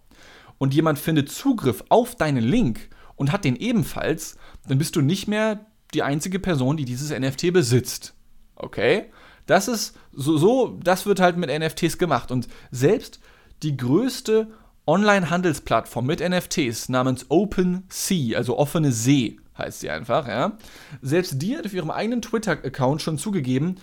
und 0.57 0.73
jemand 0.73 0.99
findet 0.99 1.31
Zugriff 1.31 1.83
auf 1.89 2.15
deinen 2.15 2.43
Link 2.43 2.89
und 3.15 3.31
hat 3.31 3.45
den 3.45 3.55
ebenfalls, 3.55 4.37
dann 4.67 4.77
bist 4.77 4.95
du 4.95 5.01
nicht 5.01 5.27
mehr 5.27 5.65
die 5.93 6.03
einzige 6.03 6.39
Person, 6.39 6.77
die 6.77 6.85
dieses 6.85 7.17
NFT 7.17 7.53
besitzt. 7.53 8.13
Okay? 8.55 9.05
Das 9.45 9.67
ist 9.67 9.97
so, 10.11 10.37
so 10.37 10.77
das 10.83 11.05
wird 11.05 11.19
halt 11.19 11.37
mit 11.37 11.49
NFTs 11.49 11.97
gemacht 11.97 12.31
und 12.31 12.47
selbst 12.71 13.19
die 13.63 13.77
größte 13.77 14.47
Online-Handelsplattform 14.85 16.05
mit 16.05 16.27
NFTs 16.27 16.89
namens 16.89 17.25
OpenSea, 17.29 18.37
also 18.37 18.57
offene 18.57 18.91
See, 18.91 19.37
heißt 19.57 19.79
sie 19.79 19.89
einfach, 19.89 20.27
ja. 20.27 20.57
Selbst 21.01 21.41
die 21.41 21.57
hat 21.57 21.65
auf 21.65 21.73
ihrem 21.73 21.91
eigenen 21.91 22.21
Twitter-Account 22.21 23.01
schon 23.01 23.17
zugegeben, 23.17 23.75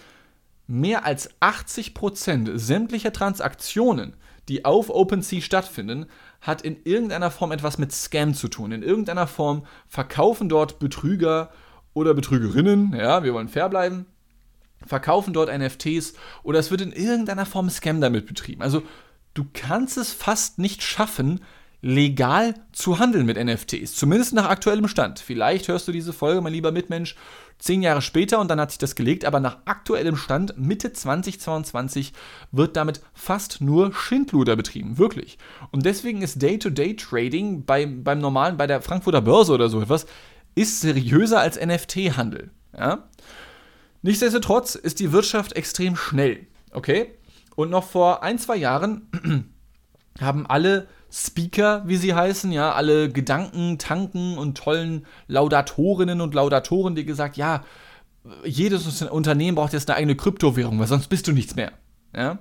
mehr 0.67 1.05
als 1.05 1.31
80% 1.41 2.59
sämtlicher 2.59 3.13
Transaktionen, 3.13 4.15
die 4.49 4.65
auf 4.65 4.91
OpenSea 4.91 5.41
stattfinden, 5.41 6.07
hat 6.41 6.63
in 6.63 6.77
irgendeiner 6.85 7.31
Form 7.31 7.53
etwas 7.53 7.79
mit 7.79 7.93
Scam 7.93 8.35
zu 8.35 8.49
tun. 8.49 8.73
In 8.73 8.83
irgendeiner 8.83 9.27
Form 9.27 9.67
verkaufen 9.89 10.49
dort 10.49 10.79
Betrüger 10.79 11.51
oder 11.95 12.15
Betrügerinnen, 12.15 12.95
ja, 12.95 13.23
wir 13.23 13.35
wollen 13.35 13.49
fair 13.49 13.69
bleiben, 13.69 14.07
verkaufen 14.87 15.33
dort 15.33 15.57
NFTs 15.57 16.15
oder 16.43 16.59
es 16.59 16.71
wird 16.71 16.83
in 16.83 16.93
irgendeiner 16.93 17.47
Form 17.47 17.71
Scam 17.71 18.01
damit 18.01 18.27
betrieben. 18.27 18.63
Also 18.63 18.83
du 19.33 19.47
kannst 19.53 19.97
es 19.97 20.13
fast 20.13 20.59
nicht 20.59 20.83
schaffen, 20.83 21.41
legal 21.85 22.55
zu 22.73 22.99
handeln 22.99 23.27
mit 23.27 23.37
NFTs. 23.37 23.95
Zumindest 23.95 24.33
nach 24.33 24.49
aktuellem 24.49 24.89
Stand. 24.89 25.19
Vielleicht 25.21 25.69
hörst 25.69 25.87
du 25.87 25.93
diese 25.93 26.15
Folge, 26.15 26.41
mein 26.41 26.55
lieber 26.55 26.73
Mitmensch, 26.73 27.15
zehn 27.59 27.83
Jahre 27.83 28.01
später 28.01 28.41
und 28.41 28.51
dann 28.51 28.59
hat 28.59 28.71
sich 28.71 28.79
das 28.79 28.95
gelegt, 28.95 29.27
aber 29.27 29.39
nach 29.39 29.59
aktuellem 29.67 30.17
Stand, 30.17 30.57
Mitte 30.57 30.95
2022, 30.95 32.15
wird 32.53 32.77
damit 32.77 33.03
fast 33.13 33.61
nur 33.61 33.93
Schindluder 33.93 34.57
betrieben. 34.57 34.97
Wirklich. 34.97 35.37
Und 35.73 35.85
deswegen 35.85 36.23
ist 36.23 36.41
Day-to-Day-Trading 36.41 37.67
beim, 37.67 38.03
beim 38.03 38.19
normalen, 38.19 38.57
bei 38.57 38.67
der 38.67 38.81
Frankfurter 38.81 39.21
Börse 39.21 39.53
oder 39.53 39.69
so 39.69 39.83
etwas, 39.83 40.07
ist 40.55 40.81
seriöser 40.81 41.41
als 41.41 41.61
NFT-Handel. 41.61 42.51
Ja? 42.75 43.11
Nichtsdestotrotz 44.01 44.75
ist 44.75 45.01
die 45.01 45.13
Wirtschaft 45.13 45.53
extrem 45.53 45.97
schnell. 45.97 46.47
Okay? 46.73 47.13
Und 47.57 47.69
noch 47.69 47.85
vor 47.85 48.23
ein, 48.23 48.39
zwei 48.39 48.57
Jahren 48.57 49.51
haben 50.19 50.47
alle 50.47 50.89
Speaker, 51.17 51.85
wie 51.87 51.97
sie 51.97 52.13
heißen, 52.13 52.51
ja, 52.51 52.73
alle 52.73 53.09
Gedanken, 53.09 53.79
Tanken 53.79 54.37
und 54.37 54.59
tollen 54.59 55.07
Laudatorinnen 55.29 56.21
und 56.21 56.35
Laudatoren, 56.35 56.97
die 56.97 57.05
gesagt, 57.05 57.37
ja, 57.37 57.63
jedes 58.45 59.03
Unternehmen 59.03 59.55
braucht 59.55 59.75
jetzt 59.75 59.89
eine 59.89 59.97
eigene 59.97 60.17
Kryptowährung, 60.17 60.81
weil 60.81 60.89
sonst 60.89 61.07
bist 61.07 61.29
du 61.29 61.33
nichts 61.33 61.55
mehr. 61.55 61.73
Ja? 62.17 62.39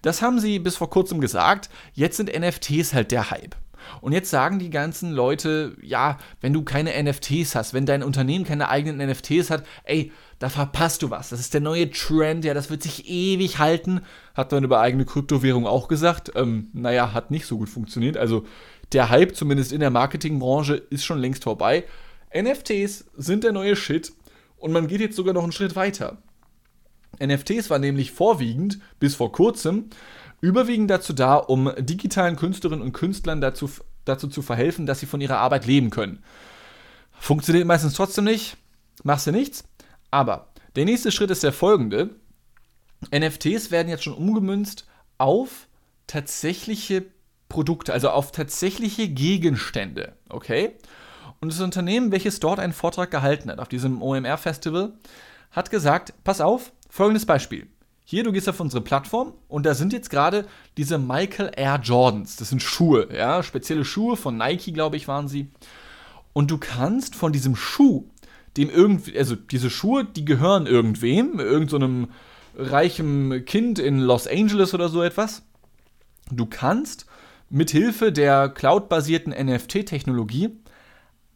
Das 0.00 0.22
haben 0.22 0.40
sie 0.40 0.58
bis 0.58 0.76
vor 0.76 0.88
kurzem 0.88 1.20
gesagt. 1.20 1.68
Jetzt 1.92 2.16
sind 2.16 2.32
NFTs 2.34 2.94
halt 2.94 3.12
der 3.12 3.30
Hype. 3.30 3.54
Und 4.00 4.12
jetzt 4.12 4.30
sagen 4.30 4.58
die 4.58 4.70
ganzen 4.70 5.12
Leute, 5.12 5.76
ja, 5.82 6.18
wenn 6.40 6.52
du 6.52 6.62
keine 6.62 6.90
NFTs 7.02 7.54
hast, 7.54 7.74
wenn 7.74 7.86
dein 7.86 8.02
Unternehmen 8.02 8.44
keine 8.44 8.68
eigenen 8.68 9.10
NFTs 9.10 9.50
hat, 9.50 9.64
ey, 9.84 10.10
da 10.38 10.48
verpasst 10.48 11.02
du 11.02 11.10
was. 11.10 11.30
Das 11.30 11.40
ist 11.40 11.54
der 11.54 11.60
neue 11.60 11.90
Trend, 11.90 12.44
ja, 12.44 12.52
das 12.52 12.68
wird 12.68 12.82
sich 12.82 13.08
ewig 13.08 13.58
halten. 13.58 14.02
Hat 14.34 14.52
man 14.52 14.64
über 14.64 14.80
eigene 14.80 15.06
Kryptowährung 15.06 15.66
auch 15.66 15.88
gesagt. 15.88 16.32
Ähm, 16.34 16.68
naja, 16.74 17.12
hat 17.12 17.30
nicht 17.30 17.46
so 17.46 17.56
gut 17.56 17.70
funktioniert. 17.70 18.16
Also 18.16 18.44
der 18.92 19.08
Hype, 19.08 19.34
zumindest 19.34 19.72
in 19.72 19.80
der 19.80 19.90
Marketingbranche, 19.90 20.74
ist 20.74 21.04
schon 21.04 21.18
längst 21.18 21.44
vorbei. 21.44 21.84
NFTs 22.36 23.06
sind 23.16 23.44
der 23.44 23.52
neue 23.52 23.76
Shit 23.76 24.12
und 24.58 24.72
man 24.72 24.86
geht 24.88 25.00
jetzt 25.00 25.16
sogar 25.16 25.32
noch 25.32 25.42
einen 25.42 25.52
Schritt 25.52 25.74
weiter. 25.74 26.18
NFTs 27.22 27.70
war 27.70 27.78
nämlich 27.78 28.12
vorwiegend, 28.12 28.78
bis 28.98 29.14
vor 29.14 29.32
kurzem, 29.32 29.86
überwiegend 30.42 30.90
dazu 30.90 31.14
da, 31.14 31.36
um 31.36 31.72
digitalen 31.78 32.36
Künstlerinnen 32.36 32.84
und 32.84 32.92
Künstlern 32.92 33.40
dazu, 33.40 33.70
dazu 34.04 34.28
zu 34.28 34.42
verhelfen, 34.42 34.84
dass 34.84 35.00
sie 35.00 35.06
von 35.06 35.22
ihrer 35.22 35.38
Arbeit 35.38 35.66
leben 35.66 35.88
können. 35.88 36.22
Funktioniert 37.12 37.66
meistens 37.66 37.94
trotzdem 37.94 38.24
nicht, 38.24 38.58
machst 39.02 39.26
du 39.26 39.32
nichts. 39.32 39.64
Aber 40.16 40.46
der 40.76 40.86
nächste 40.86 41.12
Schritt 41.12 41.30
ist 41.30 41.42
der 41.42 41.52
folgende. 41.52 42.08
NFTs 43.14 43.70
werden 43.70 43.90
jetzt 43.90 44.02
schon 44.02 44.14
umgemünzt 44.14 44.86
auf 45.18 45.68
tatsächliche 46.06 47.04
Produkte, 47.50 47.92
also 47.92 48.08
auf 48.08 48.32
tatsächliche 48.32 49.10
Gegenstände, 49.10 50.14
okay? 50.30 50.72
Und 51.40 51.52
das 51.52 51.60
Unternehmen, 51.60 52.12
welches 52.12 52.40
dort 52.40 52.60
einen 52.60 52.72
Vortrag 52.72 53.10
gehalten 53.10 53.50
hat 53.50 53.58
auf 53.58 53.68
diesem 53.68 54.00
OMR-Festival, 54.00 54.94
hat 55.50 55.70
gesagt, 55.70 56.14
pass 56.24 56.40
auf, 56.40 56.72
folgendes 56.88 57.26
Beispiel. 57.26 57.66
Hier, 58.06 58.24
du 58.24 58.32
gehst 58.32 58.48
auf 58.48 58.58
unsere 58.58 58.82
Plattform 58.82 59.34
und 59.48 59.66
da 59.66 59.74
sind 59.74 59.92
jetzt 59.92 60.08
gerade 60.08 60.46
diese 60.78 60.96
Michael 60.96 61.50
Air 61.54 61.78
Jordans. 61.82 62.36
Das 62.36 62.48
sind 62.48 62.62
Schuhe, 62.62 63.14
ja, 63.14 63.42
spezielle 63.42 63.84
Schuhe 63.84 64.16
von 64.16 64.38
Nike, 64.38 64.72
glaube 64.72 64.96
ich, 64.96 65.08
waren 65.08 65.28
sie. 65.28 65.50
Und 66.32 66.50
du 66.50 66.56
kannst 66.56 67.14
von 67.16 67.32
diesem 67.32 67.54
Schuh 67.54 68.08
dem 68.56 68.70
irgendwie, 68.70 69.18
also 69.18 69.34
diese 69.34 69.70
Schuhe, 69.70 70.04
die 70.04 70.24
gehören 70.24 70.66
irgendwem, 70.66 71.38
irgendeinem 71.38 72.08
so 72.56 72.62
reichen 72.62 73.44
Kind 73.44 73.78
in 73.78 73.98
Los 73.98 74.26
Angeles 74.26 74.72
oder 74.74 74.88
so 74.88 75.02
etwas. 75.02 75.42
Du 76.30 76.46
kannst 76.46 77.06
mithilfe 77.50 78.12
der 78.12 78.48
cloud-basierten 78.48 79.32
NFT-Technologie 79.32 80.50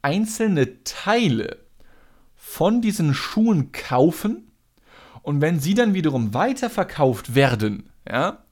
einzelne 0.03 0.83
Teile 0.85 1.59
von 2.35 2.81
diesen 2.81 3.15
Schuhen 3.15 3.71
kaufen 3.73 4.51
und 5.23 5.41
wenn 5.41 5.61
sie 5.61 5.75
dann 5.75 5.95
wiederum 5.95 6.33
weiterverkauft 6.33 7.35
werden, 7.35 7.91
ja, 8.09 8.43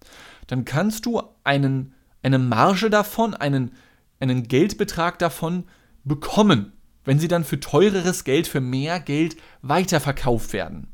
dann 0.47 0.65
kannst 0.65 1.07
du 1.07 1.23
einen, 1.43 1.95
eine 2.23 2.39
Marge 2.39 2.91
davon, 2.91 3.35
einen, 3.35 3.73
einen 4.21 4.45
Geldbetrag 4.45 5.19
davon 5.19 5.65
bekommen 6.05 6.73
wenn 7.09 7.19
sie 7.19 7.27
dann 7.27 7.43
für 7.43 7.59
teureres 7.59 8.23
Geld, 8.23 8.47
für 8.47 8.61
mehr 8.61 9.01
Geld 9.01 9.39
weiterverkauft 9.63 10.53
werden. 10.53 10.93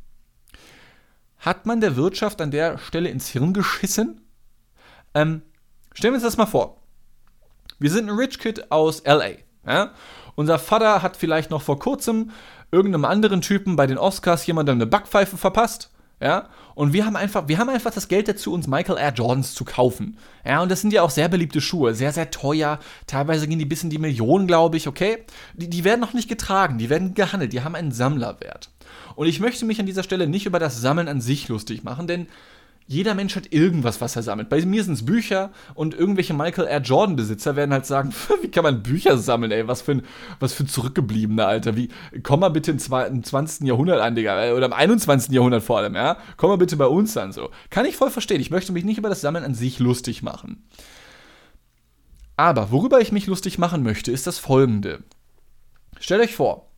Hat 1.40 1.66
man 1.66 1.80
der 1.80 1.96
Wirtschaft 1.96 2.40
an 2.40 2.52
der 2.52 2.78
Stelle 2.78 3.08
ins 3.08 3.30
Hirn 3.30 3.52
geschissen? 3.52 4.20
Ähm, 5.12 5.42
stellen 5.92 6.12
wir 6.12 6.18
uns 6.18 6.22
das 6.22 6.36
mal 6.36 6.46
vor. 6.46 6.80
Wir 7.80 7.90
sind 7.90 8.08
ein 8.08 8.16
Rich 8.16 8.38
Kid 8.38 8.70
aus 8.70 9.02
LA. 9.04 9.30
Ja? 9.66 9.92
Unser 10.36 10.60
Vater 10.60 11.02
hat 11.02 11.16
vielleicht 11.16 11.50
noch 11.50 11.62
vor 11.62 11.80
kurzem 11.80 12.30
irgendeinem 12.70 13.06
anderen 13.06 13.40
Typen 13.40 13.74
bei 13.74 13.88
den 13.88 13.98
Oscars 13.98 14.46
jemandem 14.46 14.76
eine 14.76 14.86
Backpfeife 14.86 15.36
verpasst. 15.36 15.90
Ja, 16.24 16.48
und 16.74 16.94
wir 16.94 17.04
haben 17.04 17.16
einfach, 17.16 17.48
wir 17.48 17.58
haben 17.58 17.68
einfach 17.68 17.92
das 17.92 18.08
Geld 18.08 18.28
dazu, 18.28 18.54
uns 18.54 18.66
Michael 18.66 18.96
Air 18.98 19.12
Jordans 19.12 19.54
zu 19.54 19.66
kaufen. 19.66 20.16
Ja, 20.42 20.62
und 20.62 20.70
das 20.70 20.80
sind 20.80 20.90
ja 20.90 21.02
auch 21.02 21.10
sehr 21.10 21.28
beliebte 21.28 21.60
Schuhe, 21.60 21.94
sehr, 21.94 22.12
sehr 22.12 22.30
teuer. 22.30 22.78
Teilweise 23.06 23.46
gehen 23.46 23.58
die 23.58 23.66
bis 23.66 23.84
in 23.84 23.90
die 23.90 23.98
Millionen, 23.98 24.46
glaube 24.46 24.78
ich, 24.78 24.88
okay? 24.88 25.18
Die, 25.52 25.68
die 25.68 25.84
werden 25.84 26.00
noch 26.00 26.14
nicht 26.14 26.30
getragen, 26.30 26.78
die 26.78 26.88
werden 26.88 27.12
gehandelt, 27.12 27.52
die 27.52 27.60
haben 27.60 27.74
einen 27.74 27.92
Sammlerwert. 27.92 28.70
Und 29.16 29.26
ich 29.26 29.38
möchte 29.38 29.66
mich 29.66 29.78
an 29.80 29.84
dieser 29.84 30.02
Stelle 30.02 30.26
nicht 30.26 30.46
über 30.46 30.58
das 30.58 30.80
Sammeln 30.80 31.08
an 31.08 31.20
sich 31.20 31.48
lustig 31.48 31.84
machen, 31.84 32.06
denn 32.06 32.26
jeder 32.86 33.14
Mensch 33.14 33.34
hat 33.34 33.50
irgendwas, 33.52 34.00
was 34.00 34.14
er 34.14 34.22
sammelt. 34.22 34.50
Bei 34.50 34.64
mir 34.64 34.84
sind 34.84 34.94
es 34.94 35.06
Bücher 35.06 35.50
und 35.74 35.94
irgendwelche 35.94 36.34
Michael 36.34 36.66
R. 36.66 36.82
Jordan-Besitzer 36.82 37.56
werden 37.56 37.72
halt 37.72 37.86
sagen, 37.86 38.12
wie 38.42 38.50
kann 38.50 38.64
man 38.64 38.82
Bücher 38.82 39.16
sammeln, 39.16 39.52
ey? 39.52 39.66
Was 39.66 39.80
für 39.80 39.92
ein, 39.92 40.02
was 40.38 40.52
für 40.52 40.64
ein 40.64 40.68
Zurückgebliebener, 40.68 41.46
Alter. 41.46 41.76
Wie, 41.76 41.88
komm 42.22 42.40
mal 42.40 42.50
bitte 42.50 42.72
im 42.72 42.78
20. 42.78 43.66
Jahrhundert 43.66 44.00
an, 44.00 44.14
Digga. 44.14 44.44
Äh, 44.44 44.52
oder 44.52 44.66
im 44.66 44.74
21. 44.74 45.32
Jahrhundert 45.32 45.62
vor 45.62 45.78
allem, 45.78 45.94
ja? 45.94 46.18
Komm 46.36 46.50
mal 46.50 46.58
bitte 46.58 46.76
bei 46.76 46.86
uns 46.86 47.16
an, 47.16 47.32
so. 47.32 47.50
Kann 47.70 47.86
ich 47.86 47.96
voll 47.96 48.10
verstehen. 48.10 48.40
Ich 48.40 48.50
möchte 48.50 48.72
mich 48.72 48.84
nicht 48.84 48.98
über 48.98 49.08
das 49.08 49.22
Sammeln 49.22 49.44
an 49.44 49.54
sich 49.54 49.78
lustig 49.78 50.22
machen. 50.22 50.68
Aber 52.36 52.70
worüber 52.70 53.00
ich 53.00 53.12
mich 53.12 53.26
lustig 53.26 53.58
machen 53.58 53.82
möchte, 53.82 54.12
ist 54.12 54.26
das 54.26 54.38
folgende. 54.38 55.02
Stellt 56.00 56.20
euch 56.20 56.34
vor, 56.34 56.68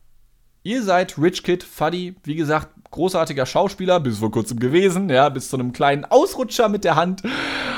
ihr 0.67 0.83
seid 0.83 1.17
Rich 1.17 1.43
Kid, 1.43 1.63
Fuddy, 1.63 2.15
wie 2.23 2.35
gesagt, 2.35 2.91
großartiger 2.91 3.45
Schauspieler, 3.45 4.01
bis 4.01 4.17
vor 4.17 4.31
kurzem 4.31 4.59
gewesen, 4.59 5.09
ja, 5.09 5.29
bis 5.29 5.49
zu 5.49 5.55
einem 5.55 5.71
kleinen 5.71 6.03
Ausrutscher 6.03 6.67
mit 6.67 6.83
der 6.83 6.97
Hand, 6.97 7.23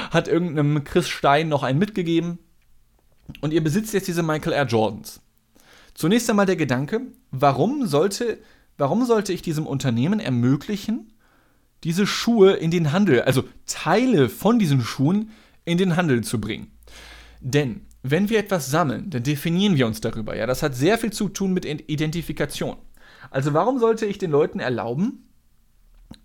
hat 0.10 0.28
irgendeinem 0.28 0.84
Chris 0.84 1.08
Stein 1.08 1.50
noch 1.50 1.62
einen 1.62 1.78
mitgegeben. 1.78 2.40
Und 3.42 3.54
ihr 3.54 3.64
besitzt 3.64 3.94
jetzt 3.94 4.08
diese 4.08 4.24
Michael 4.24 4.54
Air 4.54 4.66
Jordans. 4.66 5.22
Zunächst 5.94 6.28
einmal 6.32 6.48
der 6.48 6.56
Gedanke, 6.56 7.02
warum 7.30 7.86
sollte, 7.86 8.40
warum 8.80 9.06
sollte 9.06 9.34
ich 9.34 9.44
diesem 9.44 9.68
Unternehmen 9.68 10.20
ermöglichen, 10.20 11.14
diese 11.84 12.08
Schuhe 12.08 12.54
in 12.54 12.72
den 12.72 12.92
Handel, 12.92 13.22
also 13.22 13.44
Teile 13.68 14.30
von 14.30 14.58
diesen 14.58 14.82
Schuhen 14.82 15.30
in 15.64 15.78
den 15.78 15.96
Handel 15.96 16.24
zu 16.24 16.42
bringen? 16.42 16.72
Denn 17.40 17.86
wenn 18.02 18.30
wir 18.30 18.40
etwas 18.40 18.72
sammeln, 18.72 19.10
dann 19.10 19.24
definieren 19.24 19.76
wir 19.76 19.86
uns 19.88 20.02
darüber. 20.02 20.36
Ja, 20.36 20.46
das 20.46 20.64
hat 20.64 20.76
sehr 20.76 20.98
viel 20.98 21.12
zu 21.12 21.30
tun 21.30 21.54
mit 21.54 21.66
Identifikation. 21.66 22.78
Also 23.32 23.54
warum 23.54 23.80
sollte 23.80 24.06
ich 24.06 24.18
den 24.18 24.32
Leuten 24.32 24.60
erlauben, 24.60 25.30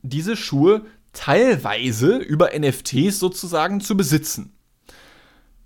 diese 0.02 0.36
Schuhe 0.36 0.86
teilweise 1.12 2.16
über 2.16 2.50
NFTs 2.58 3.18
sozusagen 3.18 3.80
zu 3.80 3.96
besitzen? 3.96 4.54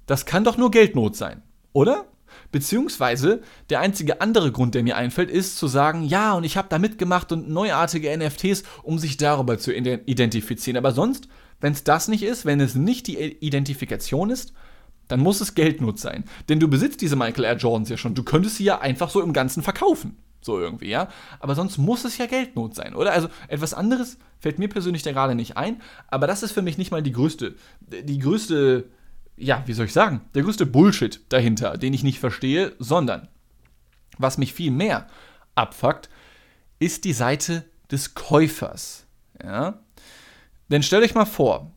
Das 0.06 0.24
kann 0.24 0.44
doch 0.44 0.56
nur 0.56 0.70
Geldnot 0.70 1.16
sein, 1.16 1.42
oder? 1.72 2.06
Beziehungsweise 2.50 3.42
der 3.68 3.80
einzige 3.80 4.22
andere 4.22 4.52
Grund, 4.52 4.74
der 4.74 4.82
mir 4.82 4.96
einfällt, 4.96 5.30
ist 5.30 5.58
zu 5.58 5.66
sagen, 5.66 6.02
ja, 6.02 6.32
und 6.32 6.44
ich 6.44 6.56
habe 6.56 6.68
da 6.70 6.78
mitgemacht 6.78 7.30
und 7.32 7.50
neuartige 7.50 8.16
NFTs, 8.16 8.62
um 8.82 8.98
sich 8.98 9.18
darüber 9.18 9.58
zu 9.58 9.74
identifizieren. 9.74 10.78
Aber 10.78 10.92
sonst, 10.92 11.28
wenn 11.60 11.74
es 11.74 11.84
das 11.84 12.08
nicht 12.08 12.22
ist, 12.22 12.46
wenn 12.46 12.60
es 12.60 12.74
nicht 12.74 13.06
die 13.06 13.18
Identifikation 13.18 14.30
ist, 14.30 14.54
dann 15.08 15.20
muss 15.20 15.40
es 15.40 15.54
Geldnot 15.54 15.98
sein. 15.98 16.24
Denn 16.48 16.60
du 16.60 16.68
besitzt 16.68 17.00
diese 17.00 17.16
Michael 17.16 17.44
Air 17.44 17.56
Jordans 17.56 17.88
ja 17.88 17.96
schon. 17.96 18.14
Du 18.14 18.22
könntest 18.22 18.56
sie 18.56 18.64
ja 18.64 18.80
einfach 18.80 19.10
so 19.10 19.22
im 19.22 19.32
Ganzen 19.32 19.62
verkaufen. 19.62 20.16
So 20.40 20.60
irgendwie, 20.60 20.88
ja. 20.88 21.08
Aber 21.40 21.54
sonst 21.54 21.78
muss 21.78 22.04
es 22.04 22.16
ja 22.18 22.26
Geldnot 22.26 22.74
sein, 22.74 22.94
oder? 22.94 23.12
Also 23.12 23.28
etwas 23.48 23.74
anderes 23.74 24.18
fällt 24.38 24.58
mir 24.58 24.68
persönlich 24.68 25.02
da 25.02 25.12
gerade 25.12 25.34
nicht 25.34 25.56
ein, 25.56 25.82
aber 26.06 26.26
das 26.26 26.42
ist 26.42 26.52
für 26.52 26.62
mich 26.62 26.78
nicht 26.78 26.90
mal 26.90 27.02
die 27.02 27.12
größte, 27.12 27.56
die 27.80 28.18
größte, 28.18 28.88
ja, 29.36 29.62
wie 29.66 29.72
soll 29.72 29.86
ich 29.86 29.92
sagen, 29.92 30.20
der 30.34 30.44
größte 30.44 30.66
Bullshit 30.66 31.20
dahinter, 31.28 31.76
den 31.76 31.92
ich 31.92 32.04
nicht 32.04 32.20
verstehe, 32.20 32.72
sondern 32.78 33.28
was 34.18 34.38
mich 34.38 34.52
viel 34.52 34.70
mehr 34.70 35.08
abfuckt, 35.54 36.08
ist 36.78 37.04
die 37.04 37.12
Seite 37.12 37.64
des 37.90 38.14
Käufers, 38.14 39.06
ja. 39.42 39.80
Denn 40.70 40.82
stellt 40.82 41.02
euch 41.02 41.14
mal 41.14 41.24
vor, 41.24 41.72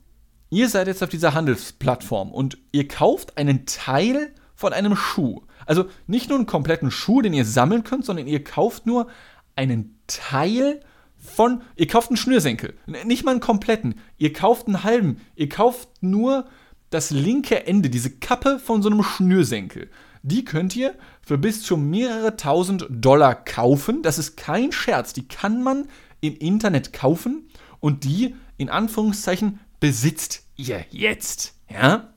ihr 0.51 0.69
seid 0.69 0.87
jetzt 0.87 1.01
auf 1.01 1.09
dieser 1.09 1.33
Handelsplattform 1.33 2.31
und 2.31 2.59
ihr 2.71 2.87
kauft 2.87 3.37
einen 3.37 3.65
Teil 3.65 4.31
von 4.53 4.73
einem 4.73 4.95
Schuh. 4.95 5.41
Also 5.65 5.85
nicht 6.05 6.29
nur 6.29 6.37
einen 6.37 6.45
kompletten 6.45 6.91
Schuh, 6.91 7.21
den 7.21 7.33
ihr 7.33 7.45
sammeln 7.45 7.83
könnt, 7.83 8.05
sondern 8.05 8.27
ihr 8.27 8.43
kauft 8.43 8.85
nur 8.85 9.07
einen 9.55 9.97
Teil 10.05 10.81
von, 11.17 11.61
ihr 11.75 11.87
kauft 11.87 12.09
einen 12.09 12.17
Schnürsenkel. 12.17 12.73
Nicht 13.05 13.23
mal 13.23 13.31
einen 13.31 13.39
kompletten. 13.39 13.95
Ihr 14.17 14.33
kauft 14.33 14.67
einen 14.67 14.83
halben. 14.83 15.21
Ihr 15.35 15.49
kauft 15.49 15.89
nur 16.01 16.45
das 16.89 17.11
linke 17.11 17.65
Ende, 17.67 17.89
diese 17.89 18.11
Kappe 18.11 18.59
von 18.59 18.81
so 18.81 18.89
einem 18.89 19.03
Schnürsenkel. 19.03 19.89
Die 20.23 20.43
könnt 20.43 20.75
ihr 20.75 20.93
für 21.21 21.37
bis 21.37 21.63
zu 21.63 21.77
mehrere 21.77 22.37
tausend 22.37 22.85
Dollar 22.89 23.33
kaufen. 23.33 24.01
Das 24.01 24.19
ist 24.19 24.35
kein 24.35 24.71
Scherz. 24.71 25.13
Die 25.13 25.27
kann 25.27 25.63
man 25.63 25.87
im 26.19 26.35
Internet 26.35 26.91
kaufen 26.91 27.47
und 27.79 28.03
die 28.03 28.35
in 28.57 28.69
Anführungszeichen 28.69 29.59
besitzt 29.81 30.45
ihr 30.55 30.85
jetzt. 30.91 31.55
Ja? 31.69 32.13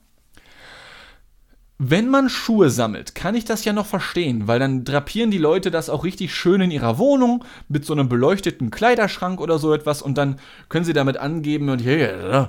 Wenn 1.77 2.07
man 2.07 2.29
Schuhe 2.29 2.69
sammelt, 2.69 3.15
kann 3.15 3.35
ich 3.35 3.43
das 3.43 3.65
ja 3.65 3.73
noch 3.73 3.85
verstehen, 3.85 4.47
weil 4.47 4.59
dann 4.59 4.85
drapieren 4.85 5.29
die 5.29 5.37
Leute 5.37 5.71
das 5.71 5.89
auch 5.89 6.05
richtig 6.05 6.33
schön 6.33 6.61
in 6.61 6.71
ihrer 6.71 6.97
Wohnung 6.97 7.43
mit 7.67 7.83
so 7.83 7.91
einem 7.91 8.07
beleuchteten 8.07 8.71
Kleiderschrank 8.71 9.41
oder 9.41 9.59
so 9.59 9.73
etwas 9.73 10.01
und 10.01 10.17
dann 10.17 10.39
können 10.69 10.85
sie 10.85 10.93
damit 10.93 11.17
angeben 11.17 11.67
und 11.67 11.83
hey, 11.83 12.03
äh, 12.03 12.45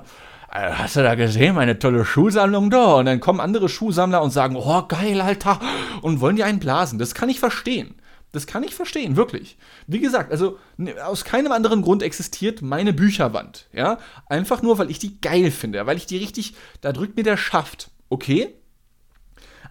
hast 0.49 0.95
du 0.95 1.03
da 1.03 1.15
gesehen, 1.15 1.55
meine 1.55 1.77
tolle 1.77 2.05
Schuhsammlung 2.05 2.69
da? 2.69 2.93
Und 2.93 3.05
dann 3.05 3.19
kommen 3.19 3.41
andere 3.41 3.67
Schuhsammler 3.67 4.21
und 4.21 4.31
sagen, 4.31 4.55
oh 4.55 4.83
geil, 4.87 5.19
Alter, 5.19 5.59
und 6.01 6.21
wollen 6.21 6.37
dir 6.37 6.45
einen 6.45 6.59
blasen. 6.59 6.97
Das 6.97 7.13
kann 7.13 7.27
ich 7.27 7.41
verstehen. 7.41 7.95
Das 8.31 8.45
kann 8.45 8.63
ich 8.63 8.75
verstehen, 8.75 9.15
wirklich. 9.15 9.57
Wie 9.87 9.99
gesagt, 9.99 10.31
also 10.31 10.59
ne, 10.75 11.05
aus 11.05 11.23
keinem 11.23 11.51
anderen 11.51 11.81
Grund 11.81 12.03
existiert 12.03 12.61
meine 12.61 12.93
Bücherwand. 12.93 13.67
Ja, 13.73 13.99
einfach 14.27 14.61
nur, 14.61 14.77
weil 14.77 14.91
ich 14.91 14.99
die 14.99 15.19
geil 15.21 15.49
finde, 15.51 15.85
weil 15.85 15.97
ich 15.97 16.05
die 16.05 16.17
richtig, 16.17 16.55
da 16.81 16.91
drückt 16.91 17.15
mir 17.15 17.23
der 17.23 17.37
Schaft. 17.37 17.89
Okay, 18.09 18.53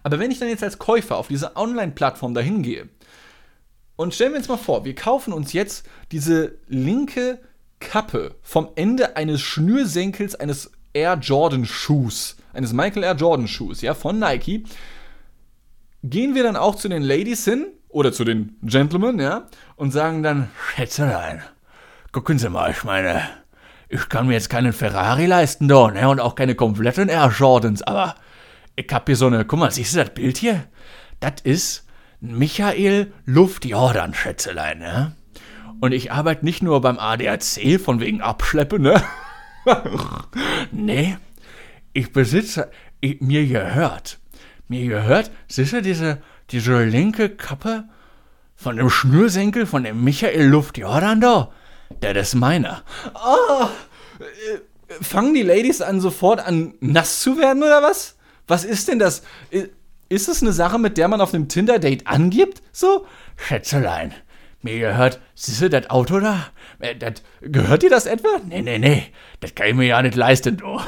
aber 0.03 0.19
wenn 0.19 0.31
ich 0.31 0.39
dann 0.39 0.49
jetzt 0.49 0.63
als 0.63 0.79
Käufer 0.79 1.17
auf 1.17 1.27
diese 1.27 1.55
Online-Plattform 1.55 2.33
dahin 2.33 2.63
gehe 2.63 2.87
und 3.95 4.13
stellen 4.13 4.31
wir 4.31 4.37
uns 4.37 4.47
mal 4.47 4.57
vor, 4.57 4.85
wir 4.85 4.95
kaufen 4.95 5.33
uns 5.33 5.53
jetzt 5.53 5.85
diese 6.11 6.57
linke 6.67 7.39
Kappe 7.79 8.35
vom 8.41 8.69
Ende 8.75 9.17
eines 9.17 9.41
Schnürsenkels 9.41 10.35
eines 10.35 10.71
Air 10.93 11.19
Jordan 11.21 11.65
Schuhs, 11.65 12.37
eines 12.53 12.73
Michael 12.73 13.03
Air 13.03 13.15
Jordan 13.15 13.47
Schuhs, 13.47 13.81
ja, 13.81 13.93
von 13.93 14.17
Nike, 14.17 14.63
gehen 16.03 16.35
wir 16.35 16.43
dann 16.43 16.55
auch 16.55 16.75
zu 16.75 16.87
den 16.87 17.03
Ladies 17.03 17.43
hin 17.43 17.67
oder 17.89 18.11
zu 18.11 18.23
den 18.23 18.57
Gentlemen, 18.61 19.19
ja, 19.19 19.47
und 19.75 19.91
sagen 19.91 20.23
dann, 20.23 20.49
Schätzelein, 20.75 21.41
gucken 22.11 22.37
Sie 22.39 22.49
mal, 22.49 22.71
ich 22.71 22.83
meine, 22.83 23.21
ich 23.89 24.09
kann 24.09 24.27
mir 24.27 24.33
jetzt 24.33 24.49
keinen 24.49 24.73
Ferrari 24.73 25.25
leisten, 25.25 25.67
da, 25.67 25.91
ne, 25.91 26.09
und 26.09 26.19
auch 26.19 26.35
keine 26.35 26.55
kompletten 26.55 27.09
Air 27.09 27.33
Jordans, 27.37 27.81
aber 27.81 28.15
ich 28.75 28.87
hab 28.91 29.07
hier 29.07 29.15
so 29.15 29.27
eine, 29.27 29.45
guck 29.45 29.59
mal, 29.59 29.71
siehst 29.71 29.95
du 29.95 29.99
das 29.99 30.13
Bild 30.13 30.37
hier? 30.37 30.65
Das 31.19 31.41
ist 31.43 31.87
Michael 32.19 33.13
Luftjordan, 33.25 34.13
Schätzelein, 34.13 34.79
ne? 34.79 35.15
Und 35.79 35.91
ich 35.91 36.11
arbeite 36.11 36.43
nicht 36.43 36.63
nur 36.63 36.81
beim 36.81 36.97
ADAC 36.97 37.79
von 37.79 37.99
wegen 37.99 38.21
Abschleppen, 38.21 38.81
ne? 38.81 39.01
nee, 40.71 41.17
ich 41.93 42.11
besitze, 42.11 42.71
ich, 42.99 43.21
mir 43.21 43.47
gehört, 43.47 44.19
mir 44.67 44.87
gehört, 44.87 45.31
siehst 45.47 45.73
du 45.73 45.81
diese, 45.81 46.21
diese 46.51 46.83
linke 46.83 47.29
Kappe 47.29 47.85
von 48.55 48.77
dem 48.77 48.89
Schnürsenkel 48.89 49.65
von 49.65 49.83
dem 49.83 50.03
Michael 50.03 50.47
Luftjordan 50.47 51.21
da? 51.21 51.51
Der 52.01 52.15
ist 52.15 52.35
meiner. 52.35 52.83
Oh, 53.13 53.67
äh, 54.19 55.03
fangen 55.03 55.33
die 55.33 55.43
Ladies 55.43 55.81
an 55.81 56.01
sofort 56.01 56.39
an 56.39 56.73
nass 56.79 57.21
zu 57.21 57.37
werden 57.37 57.63
oder 57.63 57.81
was? 57.81 58.15
Was 58.47 58.63
ist 58.63 58.87
denn 58.87 58.99
das? 58.99 59.23
Ist 60.09 60.29
es 60.29 60.41
eine 60.41 60.53
Sache, 60.53 60.79
mit 60.79 60.97
der 60.97 61.07
man 61.07 61.21
auf 61.21 61.33
einem 61.33 61.49
Tinder-Date 61.49 62.07
angibt? 62.07 62.61
So? 62.71 63.05
Schätzelein, 63.35 64.13
mir 64.61 64.79
gehört, 64.79 65.19
siehst 65.35 65.61
du 65.61 65.69
das 65.69 65.89
Auto 65.89 66.19
da? 66.19 66.47
Äh, 66.79 66.95
das, 66.95 67.23
gehört 67.41 67.83
dir 67.83 67.89
das 67.89 68.05
etwa? 68.05 68.39
Nee, 68.47 68.61
nee, 68.61 68.79
nee, 68.79 69.07
das 69.41 69.53
kann 69.53 69.67
ich 69.67 69.75
mir 69.75 69.87
ja 69.87 70.01
nicht 70.01 70.15
leisten, 70.15 70.57
du. 70.57 70.79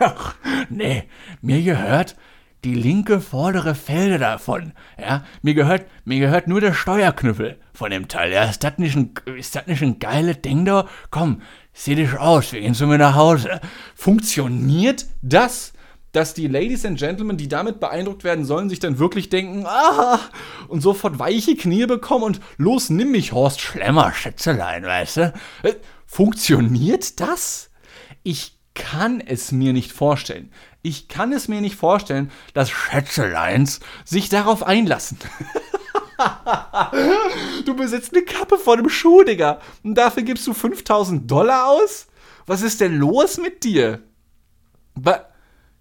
nee, 0.70 1.04
mir 1.42 1.62
gehört 1.62 2.16
die 2.64 2.74
linke 2.74 3.20
vordere 3.20 3.74
Felge 3.74 4.18
davon. 4.18 4.72
Ja, 4.98 5.24
mir 5.42 5.54
gehört, 5.54 5.86
mir 6.04 6.20
gehört 6.20 6.46
nur 6.46 6.60
der 6.60 6.74
Steuerknüppel 6.74 7.58
von 7.72 7.90
dem 7.90 8.08
Teil. 8.08 8.32
Ja, 8.32 8.44
ist 8.44 8.62
das 8.64 8.78
nicht 8.78 8.96
ein, 8.96 9.14
ist 9.36 9.56
ein 9.56 9.98
geiles 9.98 10.42
Ding 10.42 10.64
da? 10.64 10.86
Komm, 11.10 11.42
sieh 11.72 11.94
dich 11.94 12.18
aus, 12.18 12.52
wir 12.52 12.60
gehen 12.60 12.74
zu 12.74 12.86
mir 12.86 12.98
nach 12.98 13.14
Hause. 13.14 13.60
Funktioniert 13.94 15.06
das? 15.22 15.72
dass 16.12 16.34
die 16.34 16.48
Ladies 16.48 16.84
and 16.84 16.98
Gentlemen, 16.98 17.36
die 17.36 17.48
damit 17.48 17.78
beeindruckt 17.78 18.24
werden 18.24 18.44
sollen, 18.44 18.68
sich 18.68 18.80
dann 18.80 18.98
wirklich 18.98 19.28
denken, 19.28 19.64
ah, 19.66 20.18
und 20.68 20.80
sofort 20.80 21.18
weiche 21.18 21.54
Knie 21.54 21.86
bekommen 21.86 22.24
und 22.24 22.40
los, 22.56 22.90
nimm 22.90 23.12
mich, 23.12 23.32
Horst 23.32 23.60
Schlemmer, 23.60 24.12
Schätzelein, 24.12 24.82
weißt 24.84 25.16
du? 25.18 25.32
Äh, 25.62 25.74
funktioniert 26.06 27.20
das? 27.20 27.70
Ich 28.22 28.58
kann 28.80 29.20
es 29.20 29.52
mir 29.52 29.74
nicht 29.74 29.92
vorstellen. 29.92 30.50
Ich 30.82 31.08
kann 31.08 31.32
es 31.32 31.48
mir 31.48 31.60
nicht 31.60 31.76
vorstellen, 31.76 32.30
dass 32.54 32.70
Schätzeleins 32.70 33.80
sich 34.06 34.30
darauf 34.30 34.62
einlassen. 34.62 35.18
du 37.66 37.76
besitzt 37.76 38.14
eine 38.14 38.24
Kappe 38.24 38.56
von 38.56 38.78
einem 38.78 38.88
Schuh, 38.88 39.22
Digga. 39.22 39.60
Und 39.82 39.96
dafür 39.96 40.22
gibst 40.22 40.46
du 40.46 40.54
5000 40.54 41.30
Dollar 41.30 41.68
aus? 41.68 42.06
Was 42.46 42.62
ist 42.62 42.80
denn 42.80 42.96
los 42.96 43.36
mit 43.36 43.64
dir? 43.64 44.00
Wa 44.94 45.26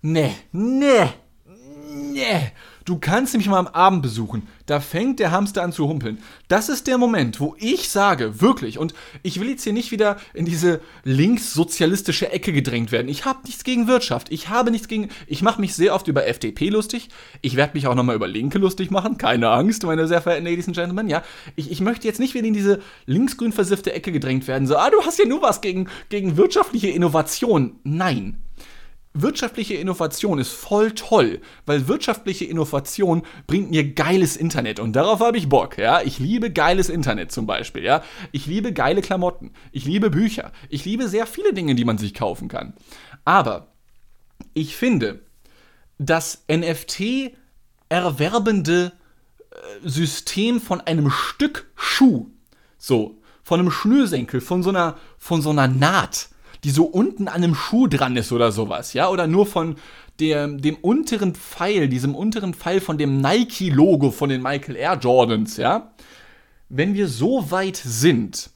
nee, 0.02 0.36
nee, 0.52 1.10
nee. 1.46 2.52
Du 2.90 2.98
kannst 2.98 3.38
mich 3.38 3.48
mal 3.48 3.60
am 3.60 3.68
Abend 3.68 4.02
besuchen. 4.02 4.48
Da 4.66 4.80
fängt 4.80 5.20
der 5.20 5.30
Hamster 5.30 5.62
an 5.62 5.72
zu 5.72 5.88
humpeln. 5.88 6.18
Das 6.48 6.70
ist 6.70 6.88
der 6.88 6.98
Moment, 6.98 7.40
wo 7.40 7.56
ich 7.60 7.88
sage, 7.88 8.42
wirklich, 8.42 8.80
und 8.80 8.96
ich 9.22 9.40
will 9.40 9.48
jetzt 9.48 9.64
hier 9.64 9.74
nicht 9.74 9.92
wieder 9.92 10.18
in 10.34 10.46
diese 10.46 10.82
linkssozialistische 11.04 12.32
Ecke 12.32 12.52
gedrängt 12.52 12.92
werden. 12.92 13.08
Ich 13.08 13.26
habe 13.26 13.42
nichts 13.46 13.64
gegen 13.64 13.88
Wirtschaft. 13.88 14.32
Ich 14.32 14.50
habe 14.50 14.72
nichts 14.72 14.88
gegen. 14.88 15.10
Ich 15.28 15.44
mache 15.44 15.62
mich 15.62 15.76
sehr 15.76 15.94
oft 15.94 16.08
über 16.08 16.26
FDP 16.26 16.70
lustig. 16.70 17.10
Ich 17.44 17.56
werde 17.56 17.76
mich 17.76 17.86
auch 17.86 17.94
nochmal 17.94 18.16
über 18.16 18.28
Linke 18.28 18.58
lustig 18.58 18.90
machen. 18.90 19.20
Keine 19.20 19.50
Angst, 19.50 19.84
meine 19.84 20.08
sehr 20.08 20.24
verehrten 20.24 20.46
Ladies 20.46 20.66
and 20.66 20.76
Gentlemen. 20.76 21.10
Ja, 21.10 21.22
ich, 21.56 21.70
ich 21.70 21.82
möchte 21.82 22.08
jetzt 22.08 22.20
nicht 22.20 22.34
wieder 22.34 22.48
in 22.48 22.56
diese 22.56 22.82
linksgrün 23.06 23.52
versiffte 23.52 23.94
Ecke 23.94 24.12
gedrängt 24.12 24.48
werden. 24.48 24.66
So, 24.66 24.78
ah, 24.78 24.90
du 24.90 25.00
hast 25.06 25.20
ja 25.20 25.28
nur 25.28 25.44
was 25.44 25.62
gegen, 25.62 25.90
gegen 26.10 26.38
wirtschaftliche 26.38 26.88
Innovation. 26.88 27.76
Nein 27.84 28.40
wirtschaftliche 29.14 29.76
Innovation 29.76 30.40
ist 30.40 30.52
voll 30.52 30.92
toll, 30.92 31.42
weil 31.66 31.88
wirtschaftliche 31.88 32.46
Innovation 32.46 33.24
bringt 33.48 33.72
mir 33.72 33.94
geiles 33.94 34.38
Internet 34.38 34.80
und 34.80 34.94
darauf 34.96 35.20
habe 35.20 35.38
ich 35.38 35.50
Bock, 35.50 35.78
ja. 35.78 36.02
Ich 36.02 36.20
liebe 36.20 36.52
geiles 36.52 36.90
Internet 36.90 37.32
zum 37.32 37.48
Beispiel, 37.48 37.84
ja. 37.84 38.04
Ich 38.32 38.46
liebe 38.46 38.72
geile 38.72 39.02
Klamotten, 39.02 39.52
ich 39.72 39.86
liebe 39.86 40.10
Bücher, 40.10 40.52
ich 40.70 40.86
liebe 40.86 41.08
sehr 41.08 41.26
viele 41.26 41.54
Dinge, 41.54 41.76
die 41.76 41.86
man 41.86 41.98
sich 41.98 42.14
kaufen 42.14 42.48
kann. 42.48 42.74
Aber 43.26 43.74
ich 44.54 44.76
finde, 44.76 45.22
das 45.98 46.46
NFT 46.50 47.34
erwerbende 47.90 48.94
äh, 49.52 49.56
System 49.88 50.62
von 50.62 50.82
einem 50.82 51.10
Stück 51.10 51.68
Schuh, 51.76 52.28
so, 52.78 53.20
von 53.44 53.60
einem 53.60 53.72
Schnürsenkel, 53.72 54.42
von 54.42 54.62
so 54.62 54.70
einer, 54.70 54.98
von 55.18 55.42
so 55.42 55.50
einer 55.50 55.68
Naht, 55.68 56.30
die 56.64 56.72
so 56.72 56.84
unten 56.86 57.28
an 57.28 57.36
einem 57.36 57.56
Schuh 57.56 57.88
dran 57.88 58.16
ist 58.16 58.32
oder 58.32 58.52
sowas, 58.52 58.94
ja, 58.94 59.10
oder 59.10 59.28
nur 59.28 59.46
von 59.46 59.76
der, 60.20 60.48
dem 60.48 60.76
unteren 60.76 61.36
Pfeil, 61.36 61.88
diesem 61.88 62.16
unteren 62.16 62.54
Pfeil 62.54 62.82
von 62.82 62.98
dem 62.98 63.22
Nike-Logo 63.22 64.12
von 64.12 64.30
den 64.30 64.42
Michael 64.42 64.76
Air 64.76 65.00
Jordans, 65.02 65.58
ja, 65.58 65.94
wenn 66.68 66.94
wir 66.94 67.08
so 67.08 67.52
weit 67.52 67.78
sind, 67.78 68.52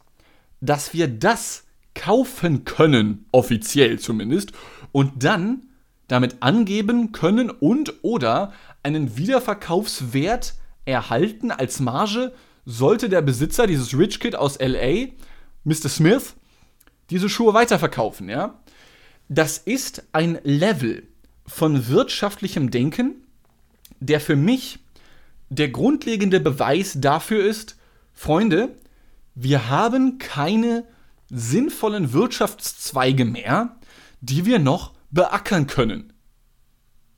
dass 0.61 0.93
wir 0.93 1.07
das 1.07 1.63
kaufen 1.95 2.65
können, 2.65 3.25
offiziell 3.31 3.99
zumindest, 3.99 4.51
und 4.91 5.23
dann 5.23 5.63
damit 6.07 6.37
angeben 6.41 7.11
können 7.11 7.49
und 7.49 7.93
oder 8.03 8.53
einen 8.83 9.17
Wiederverkaufswert 9.17 10.55
erhalten 10.85 11.51
als 11.51 11.79
Marge, 11.79 12.33
sollte 12.65 13.09
der 13.09 13.21
Besitzer 13.21 13.67
dieses 13.67 13.97
Rich 13.97 14.19
Kid 14.19 14.35
aus 14.35 14.59
LA, 14.59 15.07
Mr. 15.63 15.89
Smith, 15.89 16.35
diese 17.09 17.29
Schuhe 17.29 17.53
weiterverkaufen, 17.53 18.29
ja? 18.29 18.59
Das 19.29 19.57
ist 19.57 20.03
ein 20.11 20.39
Level 20.43 21.07
von 21.45 21.87
wirtschaftlichem 21.87 22.71
Denken, 22.71 23.15
der 23.99 24.19
für 24.19 24.35
mich 24.35 24.79
der 25.49 25.69
grundlegende 25.69 26.39
Beweis 26.39 26.97
dafür 26.99 27.45
ist, 27.45 27.77
Freunde, 28.13 28.75
wir 29.35 29.69
haben 29.69 30.17
keine 30.17 30.85
sinnvollen 31.29 32.13
Wirtschaftszweige 32.13 33.25
mehr, 33.25 33.75
die 34.21 34.45
wir 34.45 34.59
noch 34.59 34.93
beackern 35.11 35.67
können. 35.67 36.13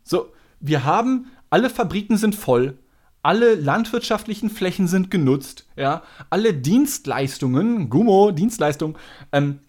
So, 0.03 0.33
wir 0.59 0.83
haben, 0.83 1.31
alle 1.49 1.69
Fabriken 1.69 2.17
sind 2.17 2.35
voll, 2.35 2.77
alle 3.21 3.55
landwirtschaftlichen 3.55 4.49
Flächen 4.49 4.87
sind 4.87 5.09
genutzt, 5.09 5.67
ja, 5.75 6.03
alle 6.29 6.53
Dienstleistungen, 6.53 7.89
Gummo, 7.89 8.31
Dienstleistungen, 8.31 8.97
ähm, 9.31 9.59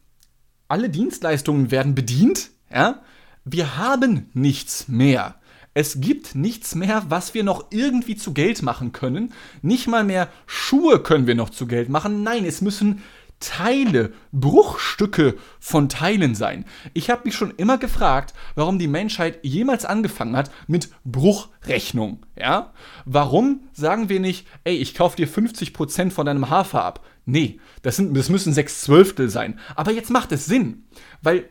alle 0.69 0.89
Dienstleistungen 0.89 1.71
werden 1.71 1.95
bedient, 1.95 2.51
ja? 2.73 3.03
Wir 3.45 3.77
haben 3.77 4.29
nichts 4.35 4.89
mehr. 4.89 5.37
Es 5.73 6.01
gibt 6.01 6.35
nichts 6.35 6.75
mehr, 6.75 7.05
was 7.09 7.35
wir 7.35 7.45
noch 7.45 7.67
irgendwie 7.71 8.17
zu 8.17 8.33
Geld 8.33 8.63
machen 8.63 8.93
können. 8.93 9.33
Nicht 9.63 9.87
mal 9.87 10.05
mehr 10.05 10.29
Schuhe 10.47 11.01
können 11.01 11.27
wir 11.27 11.35
noch 11.35 11.51
zu 11.51 11.67
Geld 11.67 11.89
machen. 11.91 12.23
Nein, 12.23 12.45
es 12.45 12.61
müssen 12.63 13.03
Teile, 13.41 14.15
Bruchstücke 14.33 15.37
von 15.61 15.89
Teilen 15.89 16.35
sein. 16.35 16.65
Ich 16.95 17.11
habe 17.11 17.23
mich 17.25 17.35
schon 17.35 17.53
immer 17.57 17.77
gefragt, 17.77 18.33
warum 18.55 18.79
die 18.79 18.89
Menschheit 18.89 19.39
jemals 19.43 19.85
angefangen 19.85 20.37
hat 20.37 20.51
mit 20.67 20.89
Bruchrechnung. 21.05 22.25
Ja? 22.37 22.73
Warum 23.05 23.61
sagen 23.73 24.09
wir 24.09 24.21
nicht, 24.21 24.47
ey, 24.65 24.77
ich 24.77 24.95
kaufe 24.95 25.17
dir 25.17 25.29
50% 25.29 26.11
von 26.11 26.25
deinem 26.25 26.49
Hafer 26.49 26.85
ab? 26.85 27.05
Nee, 27.27 27.61
das, 27.83 27.97
sind, 27.97 28.17
das 28.17 28.31
müssen 28.31 28.53
sechs 28.53 28.81
Zwölftel 28.83 29.29
sein. 29.29 29.59
Aber 29.75 29.91
jetzt 29.91 30.11
macht 30.11 30.31
es 30.31 30.47
Sinn, 30.47 30.85
weil 31.23 31.49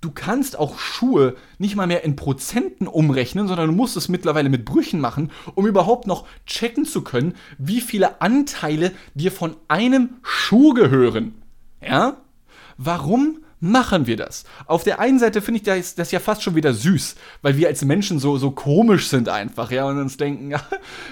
du 0.00 0.12
kannst 0.12 0.56
auch 0.56 0.78
Schuhe 0.78 1.34
nicht 1.58 1.74
mal 1.74 1.88
mehr 1.88 2.04
in 2.04 2.14
Prozenten 2.14 2.86
umrechnen, 2.86 3.48
sondern 3.48 3.66
du 3.66 3.74
musst 3.74 3.96
es 3.96 4.08
mittlerweile 4.08 4.48
mit 4.48 4.64
Brüchen 4.64 5.00
machen, 5.00 5.32
um 5.56 5.66
überhaupt 5.66 6.06
noch 6.06 6.26
checken 6.46 6.84
zu 6.84 7.02
können, 7.02 7.34
wie 7.58 7.80
viele 7.80 8.20
Anteile 8.20 8.92
dir 9.14 9.32
von 9.32 9.56
einem 9.66 10.10
Schuh 10.22 10.74
gehören. 10.74 11.42
Ja? 11.82 12.18
Warum 12.78 13.40
machen 13.60 14.06
wir 14.06 14.16
das? 14.16 14.44
Auf 14.66 14.84
der 14.84 15.00
einen 15.00 15.18
Seite 15.18 15.40
finde 15.40 15.58
ich 15.58 15.64
das, 15.64 15.94
das, 15.94 16.10
ja 16.10 16.20
fast 16.20 16.42
schon 16.42 16.54
wieder 16.54 16.74
süß, 16.74 17.16
weil 17.42 17.56
wir 17.56 17.68
als 17.68 17.84
Menschen 17.84 18.18
so, 18.18 18.36
so 18.36 18.50
komisch 18.50 19.08
sind 19.08 19.28
einfach, 19.28 19.70
ja, 19.70 19.86
und 19.86 19.98
uns 19.98 20.16
denken, 20.16 20.50
ja, 20.52 20.62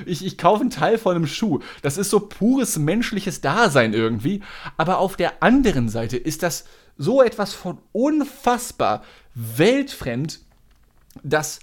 ich, 0.05 0.25
ich 0.25 0.37
kaufe 0.39 0.61
einen 0.61 0.71
Teil 0.71 0.99
von 0.99 1.17
einem 1.17 1.27
Schuh. 1.27 1.61
Das 1.83 1.97
ist 1.97 2.11
so 2.11 2.21
pures 2.21 2.79
menschliches 2.79 3.41
Dasein 3.41 3.95
irgendwie. 3.95 4.43
Aber 4.77 4.99
auf 4.99 5.17
der 5.17 5.43
anderen 5.43 5.89
Seite 5.89 6.17
ist 6.17 6.43
das 6.43 6.65
so 6.97 7.23
etwas 7.23 7.55
von 7.55 7.79
unfassbar 7.93 9.03
weltfremd, 9.35 10.41
dass, 11.23 11.61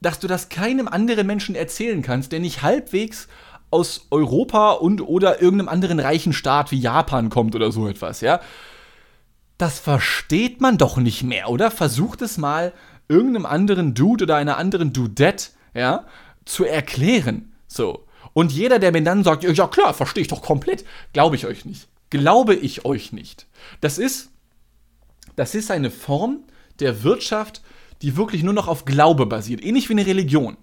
dass 0.00 0.20
du 0.20 0.26
das 0.26 0.48
keinem 0.48 0.86
anderen 0.86 1.26
Menschen 1.26 1.54
erzählen 1.54 2.02
kannst, 2.02 2.32
der 2.32 2.40
nicht 2.40 2.62
halbwegs 2.62 3.26
aus 3.72 4.08
Europa 4.10 4.72
und 4.72 5.00
oder 5.00 5.40
irgendeinem 5.40 5.68
anderen 5.68 6.00
reichen 6.00 6.32
Staat 6.32 6.72
wie 6.72 6.78
Japan 6.78 7.30
kommt 7.30 7.54
oder 7.54 7.70
so 7.70 7.88
etwas, 7.88 8.20
ja 8.20 8.40
das 9.60 9.78
versteht 9.78 10.60
man 10.60 10.78
doch 10.78 10.96
nicht 10.96 11.22
mehr, 11.22 11.50
oder? 11.50 11.70
Versucht 11.70 12.22
es 12.22 12.38
mal 12.38 12.72
irgendeinem 13.08 13.46
anderen 13.46 13.94
Dude 13.94 14.24
oder 14.24 14.36
einer 14.36 14.56
anderen 14.56 14.92
Dudette, 14.92 15.48
ja, 15.74 16.06
zu 16.44 16.64
erklären. 16.64 17.52
So. 17.66 18.06
Und 18.32 18.52
jeder, 18.52 18.78
der 18.78 18.92
mir 18.92 19.02
dann 19.02 19.24
sagt, 19.24 19.42
ja 19.42 19.66
klar, 19.66 19.92
verstehe 19.92 20.22
ich 20.22 20.28
doch 20.28 20.42
komplett, 20.42 20.84
glaube 21.12 21.36
ich 21.36 21.46
euch 21.46 21.64
nicht. 21.64 21.88
Glaube 22.10 22.54
ich 22.54 22.84
euch 22.84 23.12
nicht. 23.12 23.46
Das 23.80 23.98
ist, 23.98 24.30
das 25.36 25.54
ist 25.54 25.70
eine 25.70 25.90
Form 25.90 26.44
der 26.78 27.02
Wirtschaft, 27.02 27.62
die 28.02 28.16
wirklich 28.16 28.42
nur 28.42 28.54
noch 28.54 28.68
auf 28.68 28.84
Glaube 28.84 29.26
basiert. 29.26 29.62
Ähnlich 29.62 29.88
wie 29.88 29.94
eine 29.94 30.06
Religion. 30.06 30.56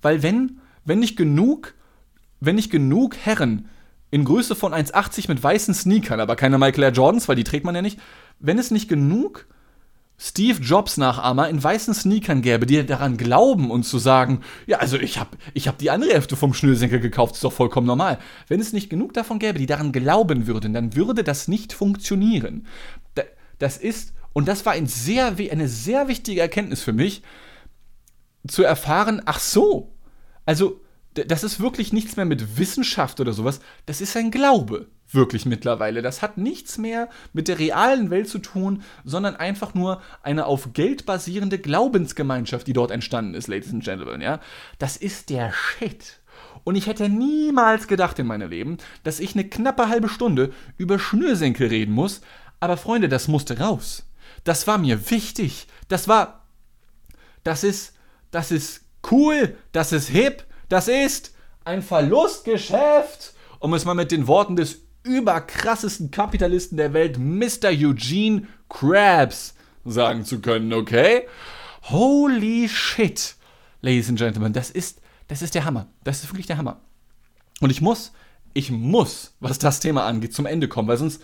Weil 0.00 0.22
wenn, 0.22 0.60
wenn 0.84 1.00
nicht 1.00 1.16
genug, 1.16 1.74
wenn 2.40 2.54
nicht 2.54 2.70
genug 2.70 3.16
Herren 3.16 3.68
in 4.10 4.24
Größe 4.24 4.54
von 4.54 4.72
1,80 4.72 5.28
mit 5.28 5.42
weißen 5.42 5.74
Sneakern, 5.74 6.20
aber 6.20 6.36
keine 6.36 6.58
Michael 6.58 6.84
Air 6.84 6.92
Jordans, 6.92 7.28
weil 7.28 7.36
die 7.36 7.44
trägt 7.44 7.64
man 7.64 7.74
ja 7.74 7.82
nicht, 7.82 7.98
wenn 8.40 8.58
es 8.58 8.70
nicht 8.70 8.88
genug 8.88 9.46
Steve 10.20 10.60
Jobs 10.60 10.96
Nachahmer 10.96 11.48
in 11.48 11.62
weißen 11.62 11.94
Sneakern 11.94 12.42
gäbe, 12.42 12.66
die 12.66 12.84
daran 12.84 13.16
glauben 13.16 13.70
und 13.70 13.84
zu 13.84 13.98
sagen, 13.98 14.40
ja, 14.66 14.78
also 14.78 14.98
ich 14.98 15.18
habe 15.18 15.36
ich 15.54 15.68
hab 15.68 15.78
die 15.78 15.90
andere 15.90 16.12
Hälfte 16.12 16.34
vom 16.34 16.54
Schnürsenkel 16.54 16.98
gekauft, 16.98 17.36
ist 17.36 17.44
doch 17.44 17.52
vollkommen 17.52 17.86
normal. 17.86 18.18
Wenn 18.48 18.58
es 18.58 18.72
nicht 18.72 18.90
genug 18.90 19.12
davon 19.12 19.38
gäbe, 19.38 19.60
die 19.60 19.66
daran 19.66 19.92
glauben 19.92 20.48
würden, 20.48 20.72
dann 20.72 20.96
würde 20.96 21.22
das 21.22 21.46
nicht 21.46 21.72
funktionieren. 21.72 22.66
Das 23.60 23.76
ist, 23.76 24.12
und 24.32 24.48
das 24.48 24.66
war 24.66 24.72
ein 24.72 24.88
sehr, 24.88 25.36
eine 25.36 25.68
sehr 25.68 26.08
wichtige 26.08 26.40
Erkenntnis 26.40 26.82
für 26.82 26.92
mich, 26.92 27.22
zu 28.46 28.64
erfahren, 28.64 29.22
ach 29.24 29.38
so, 29.38 29.94
also 30.46 30.80
das 31.14 31.44
ist 31.44 31.60
wirklich 31.60 31.92
nichts 31.92 32.16
mehr 32.16 32.24
mit 32.24 32.58
Wissenschaft 32.58 33.20
oder 33.20 33.32
sowas, 33.32 33.60
das 33.86 34.00
ist 34.00 34.16
ein 34.16 34.30
Glaube 34.30 34.88
wirklich 35.10 35.46
mittlerweile. 35.46 36.02
Das 36.02 36.22
hat 36.22 36.38
nichts 36.38 36.78
mehr 36.78 37.08
mit 37.32 37.48
der 37.48 37.58
realen 37.58 38.10
Welt 38.10 38.28
zu 38.28 38.38
tun, 38.38 38.82
sondern 39.04 39.36
einfach 39.36 39.74
nur 39.74 40.02
eine 40.22 40.46
auf 40.46 40.72
Geld 40.72 41.06
basierende 41.06 41.58
Glaubensgemeinschaft, 41.58 42.66
die 42.66 42.72
dort 42.72 42.90
entstanden 42.90 43.34
ist, 43.34 43.48
Ladies 43.48 43.72
and 43.72 43.84
Gentlemen, 43.84 44.20
ja. 44.20 44.40
Das 44.78 44.96
ist 44.96 45.30
der 45.30 45.52
Shit. 45.52 46.20
Und 46.64 46.76
ich 46.76 46.86
hätte 46.86 47.08
niemals 47.08 47.88
gedacht 47.88 48.18
in 48.18 48.26
meinem 48.26 48.50
Leben, 48.50 48.78
dass 49.02 49.20
ich 49.20 49.34
eine 49.34 49.48
knappe 49.48 49.88
halbe 49.88 50.08
Stunde 50.08 50.52
über 50.76 50.98
Schnürsenkel 50.98 51.68
reden 51.68 51.94
muss. 51.94 52.20
Aber 52.60 52.76
Freunde, 52.76 53.08
das 53.08 53.28
musste 53.28 53.58
raus. 53.58 54.04
Das 54.44 54.66
war 54.66 54.78
mir 54.78 55.10
wichtig. 55.10 55.66
Das 55.88 56.08
war. 56.08 56.46
Das 57.44 57.64
ist. 57.64 57.94
Das 58.30 58.50
ist 58.50 58.82
cool. 59.10 59.56
Das 59.72 59.92
ist 59.92 60.08
hip. 60.08 60.44
Das 60.68 60.88
ist 60.88 61.34
ein 61.64 61.82
Verlustgeschäft. 61.82 63.34
Um 63.60 63.74
es 63.74 63.84
mal 63.84 63.94
mit 63.94 64.12
den 64.12 64.26
Worten 64.26 64.54
des 64.54 64.82
überkrassesten 65.08 66.10
Kapitalisten 66.10 66.76
der 66.76 66.92
Welt, 66.92 67.18
Mr. 67.18 67.70
Eugene 67.70 68.46
Krabs, 68.68 69.54
sagen 69.84 70.24
zu 70.24 70.40
können, 70.40 70.72
okay? 70.72 71.26
Holy 71.84 72.68
shit, 72.68 73.36
Ladies 73.80 74.08
and 74.08 74.18
Gentlemen, 74.18 74.52
das 74.52 74.70
ist, 74.70 75.00
das 75.28 75.42
ist 75.42 75.54
der 75.54 75.64
Hammer. 75.64 75.88
Das 76.04 76.22
ist 76.22 76.30
wirklich 76.30 76.46
der 76.46 76.58
Hammer. 76.58 76.80
Und 77.60 77.70
ich 77.70 77.80
muss, 77.80 78.12
ich 78.54 78.70
muss, 78.70 79.34
was 79.40 79.58
das 79.58 79.80
Thema 79.80 80.04
angeht, 80.04 80.34
zum 80.34 80.46
Ende 80.46 80.68
kommen, 80.68 80.88
weil 80.88 80.98
sonst, 80.98 81.22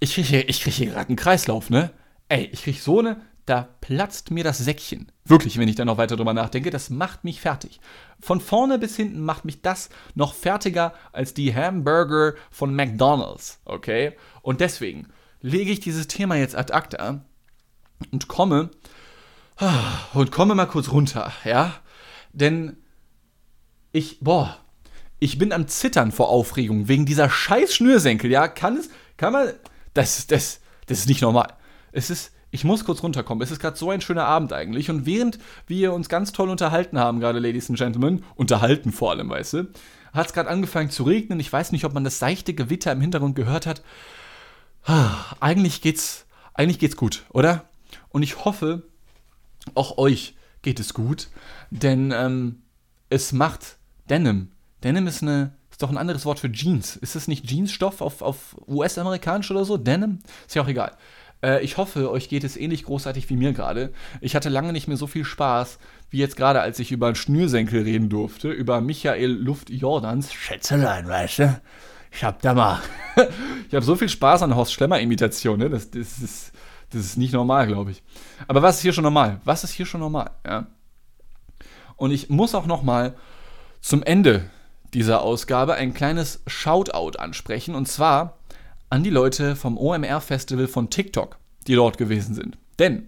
ich 0.00 0.14
kriege 0.14 0.28
hier, 0.28 0.44
krieg 0.44 0.72
hier 0.72 0.86
gerade 0.86 1.08
einen 1.08 1.16
Kreislauf, 1.16 1.70
ne? 1.70 1.92
ey, 2.32 2.48
ich 2.50 2.62
krieg 2.62 2.80
so 2.80 3.00
eine, 3.00 3.20
da 3.52 3.68
platzt 3.82 4.30
mir 4.30 4.44
das 4.44 4.56
Säckchen. 4.56 5.12
Wirklich, 5.26 5.58
wenn 5.58 5.68
ich 5.68 5.76
da 5.76 5.84
noch 5.84 5.98
weiter 5.98 6.16
drüber 6.16 6.32
nachdenke, 6.32 6.70
das 6.70 6.88
macht 6.88 7.22
mich 7.22 7.42
fertig. 7.42 7.80
Von 8.18 8.40
vorne 8.40 8.78
bis 8.78 8.96
hinten 8.96 9.20
macht 9.20 9.44
mich 9.44 9.60
das 9.60 9.90
noch 10.14 10.32
fertiger 10.32 10.94
als 11.12 11.34
die 11.34 11.54
Hamburger 11.54 12.32
von 12.50 12.74
McDonald's, 12.74 13.60
okay? 13.66 14.16
Und 14.40 14.62
deswegen 14.62 15.08
lege 15.42 15.70
ich 15.70 15.80
dieses 15.80 16.08
Thema 16.08 16.36
jetzt 16.36 16.56
ad 16.56 16.72
acta 16.72 17.26
und 18.10 18.26
komme 18.26 18.70
und 20.14 20.32
komme 20.32 20.54
mal 20.54 20.64
kurz 20.64 20.90
runter, 20.90 21.30
ja? 21.44 21.74
Denn 22.32 22.78
ich, 23.92 24.20
boah, 24.20 24.56
ich 25.18 25.36
bin 25.36 25.52
am 25.52 25.68
Zittern 25.68 26.10
vor 26.10 26.30
Aufregung 26.30 26.88
wegen 26.88 27.04
dieser 27.04 27.28
scheiß 27.28 27.74
Schnürsenkel, 27.74 28.30
ja? 28.30 28.48
Kann 28.48 28.78
es, 28.78 28.88
kann 29.18 29.34
man, 29.34 29.52
das, 29.92 30.26
das, 30.26 30.60
das 30.86 31.00
ist 31.00 31.08
nicht 31.08 31.20
normal. 31.20 31.52
Es 31.92 32.08
ist, 32.08 32.31
ich 32.52 32.64
muss 32.64 32.84
kurz 32.84 33.02
runterkommen. 33.02 33.42
Es 33.42 33.50
ist 33.50 33.60
gerade 33.60 33.78
so 33.78 33.90
ein 33.90 34.02
schöner 34.02 34.26
Abend 34.26 34.52
eigentlich. 34.52 34.90
Und 34.90 35.06
während 35.06 35.38
wir 35.66 35.94
uns 35.94 36.10
ganz 36.10 36.32
toll 36.32 36.50
unterhalten 36.50 36.98
haben, 36.98 37.18
gerade 37.18 37.38
Ladies 37.38 37.70
and 37.70 37.78
Gentlemen, 37.78 38.24
unterhalten 38.36 38.92
vor 38.92 39.10
allem, 39.10 39.30
weißt 39.30 39.54
du, 39.54 39.68
hat 40.12 40.26
es 40.26 40.32
gerade 40.34 40.50
angefangen 40.50 40.90
zu 40.90 41.04
regnen. 41.04 41.40
Ich 41.40 41.50
weiß 41.50 41.72
nicht, 41.72 41.86
ob 41.86 41.94
man 41.94 42.04
das 42.04 42.18
seichte 42.18 42.52
Gewitter 42.52 42.92
im 42.92 43.00
Hintergrund 43.00 43.36
gehört 43.36 43.66
hat. 43.66 43.82
Ah, 44.84 45.34
eigentlich 45.40 45.80
geht's, 45.80 46.26
eigentlich 46.52 46.78
geht's 46.78 46.96
gut, 46.96 47.24
oder? 47.30 47.64
Und 48.10 48.22
ich 48.22 48.44
hoffe, 48.44 48.82
auch 49.74 49.96
euch 49.96 50.36
geht 50.60 50.78
es 50.78 50.92
gut, 50.92 51.28
denn 51.70 52.12
ähm, 52.14 52.62
es 53.08 53.32
macht 53.32 53.78
Denim. 54.10 54.52
Denim 54.84 55.06
ist 55.06 55.22
eine, 55.22 55.54
doch 55.78 55.88
ein 55.88 55.96
anderes 55.96 56.26
Wort 56.26 56.38
für 56.38 56.52
Jeans. 56.52 56.96
Ist 56.96 57.16
es 57.16 57.28
nicht 57.28 57.50
Jeansstoff 57.50 58.02
auf, 58.02 58.20
auf 58.20 58.56
US-amerikanisch 58.68 59.50
oder 59.50 59.64
so? 59.64 59.78
Denim? 59.78 60.18
Ist 60.46 60.54
ja 60.54 60.62
auch 60.62 60.68
egal. 60.68 60.98
Äh, 61.42 61.62
ich 61.62 61.76
hoffe, 61.76 62.10
euch 62.10 62.28
geht 62.28 62.44
es 62.44 62.56
ähnlich 62.56 62.84
großartig 62.84 63.28
wie 63.30 63.36
mir 63.36 63.52
gerade. 63.52 63.92
Ich 64.20 64.34
hatte 64.34 64.48
lange 64.48 64.72
nicht 64.72 64.88
mehr 64.88 64.96
so 64.96 65.06
viel 65.06 65.24
Spaß 65.24 65.78
wie 66.10 66.18
jetzt 66.18 66.36
gerade, 66.36 66.60
als 66.60 66.78
ich 66.78 66.92
über 66.92 67.06
einen 67.06 67.16
Schnürsenkel 67.16 67.82
reden 67.82 68.08
durfte, 68.08 68.50
über 68.50 68.80
Michael 68.80 69.30
Luft 69.30 69.70
Jordans. 69.70 70.32
Schätzelein, 70.32 71.08
weißt 71.08 71.38
du? 71.40 71.60
Ich 72.12 72.22
hab 72.24 72.42
da 72.42 72.54
mal. 72.54 72.80
ich 73.68 73.74
habe 73.74 73.84
so 73.84 73.96
viel 73.96 74.08
Spaß 74.08 74.42
an 74.42 74.54
Horst 74.54 74.72
Schlemmer-Imitationen, 74.74 75.68
ne? 75.68 75.70
das, 75.70 75.90
das, 75.90 76.18
ist, 76.18 76.52
das 76.90 77.00
ist 77.00 77.16
nicht 77.16 77.32
normal, 77.32 77.66
glaube 77.66 77.92
ich. 77.92 78.02
Aber 78.46 78.60
was 78.60 78.76
ist 78.76 78.82
hier 78.82 78.92
schon 78.92 79.04
normal? 79.04 79.40
Was 79.44 79.64
ist 79.64 79.72
hier 79.72 79.86
schon 79.86 80.00
normal? 80.00 80.30
Ja. 80.46 80.66
Und 81.96 82.10
ich 82.10 82.28
muss 82.28 82.54
auch 82.54 82.66
noch 82.66 82.82
mal 82.82 83.14
zum 83.80 84.02
Ende 84.02 84.50
dieser 84.92 85.22
Ausgabe 85.22 85.74
ein 85.74 85.94
kleines 85.94 86.42
Shoutout 86.46 87.18
ansprechen. 87.18 87.74
Und 87.74 87.86
zwar 87.88 88.36
an 88.92 89.02
die 89.02 89.10
Leute 89.10 89.56
vom 89.56 89.78
OMR-Festival 89.78 90.66
von 90.66 90.90
TikTok, 90.90 91.38
die 91.66 91.76
dort 91.76 91.96
gewesen 91.96 92.34
sind. 92.34 92.58
Denn 92.78 93.06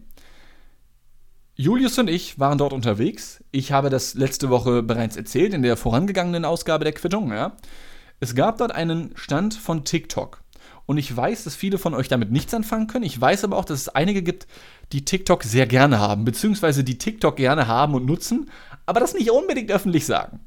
Julius 1.56 1.98
und 1.98 2.08
ich 2.08 2.38
waren 2.38 2.56
dort 2.56 2.72
unterwegs. 2.72 3.44
Ich 3.50 3.70
habe 3.70 3.90
das 3.90 4.14
letzte 4.14 4.48
Woche 4.48 4.82
bereits 4.82 5.14
erzählt 5.14 5.52
in 5.52 5.60
der 5.60 5.76
vorangegangenen 5.76 6.46
Ausgabe 6.46 6.84
der 6.84 6.94
Quittung. 6.94 7.32
Ja. 7.32 7.58
Es 8.18 8.34
gab 8.34 8.56
dort 8.56 8.72
einen 8.72 9.12
Stand 9.14 9.52
von 9.52 9.84
TikTok. 9.84 10.42
Und 10.86 10.96
ich 10.96 11.14
weiß, 11.14 11.44
dass 11.44 11.54
viele 11.54 11.76
von 11.76 11.92
euch 11.92 12.08
damit 12.08 12.32
nichts 12.32 12.54
anfangen 12.54 12.86
können. 12.86 13.04
Ich 13.04 13.20
weiß 13.20 13.44
aber 13.44 13.58
auch, 13.58 13.66
dass 13.66 13.82
es 13.82 13.88
einige 13.90 14.22
gibt, 14.22 14.46
die 14.92 15.04
TikTok 15.04 15.42
sehr 15.42 15.66
gerne 15.66 15.98
haben, 15.98 16.24
beziehungsweise 16.24 16.82
die 16.82 16.96
TikTok 16.96 17.36
gerne 17.36 17.66
haben 17.66 17.92
und 17.92 18.06
nutzen, 18.06 18.50
aber 18.86 19.00
das 19.00 19.12
nicht 19.12 19.30
unbedingt 19.30 19.70
öffentlich 19.70 20.06
sagen. 20.06 20.40